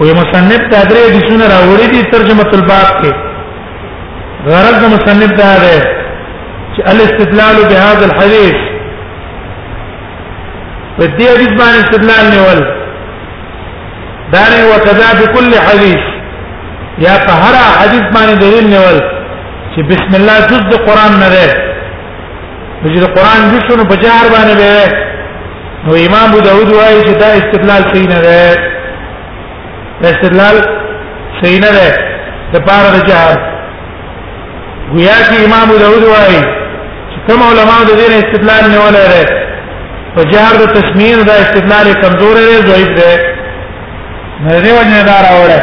[0.00, 3.12] او مصنف دا درې حدیثونه راوړي دي ترجمه الباب کې
[4.52, 5.78] غرض د مصنف دا ده
[6.74, 8.56] چې الاستدلال بهذا الحديث
[10.98, 12.60] په دې حدیث باندې استدلال نیول
[14.36, 16.04] دا نه وکذا بكل حديث
[17.08, 18.98] یا په هر حدیث باندې دلیل نیول
[19.72, 21.48] چې بسم الله جز د قران نه ده
[22.90, 25.06] چې د قران جزونه په جهر باندې به
[25.86, 28.74] نو امام ابو داود وايي چې دا استدلال صحیح نه ده
[30.06, 30.56] استدلال
[31.42, 31.86] صحیح نه ده
[32.52, 33.40] د پاره د جهاد
[34.92, 36.40] ګویا چې امام داود وايي
[37.10, 39.26] چې کوم علما د دې استدلال نه ولره
[40.14, 43.12] په جهاد د تسمین دا استدلال کمزور دی ضعیف دی
[44.46, 45.60] نه دی وجه دار اوره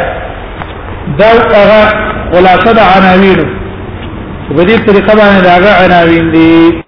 [1.18, 1.84] دا هغه
[2.32, 3.40] خلاصه د عناوین
[4.48, 6.76] په دې طریقه باندې دا عناوین دي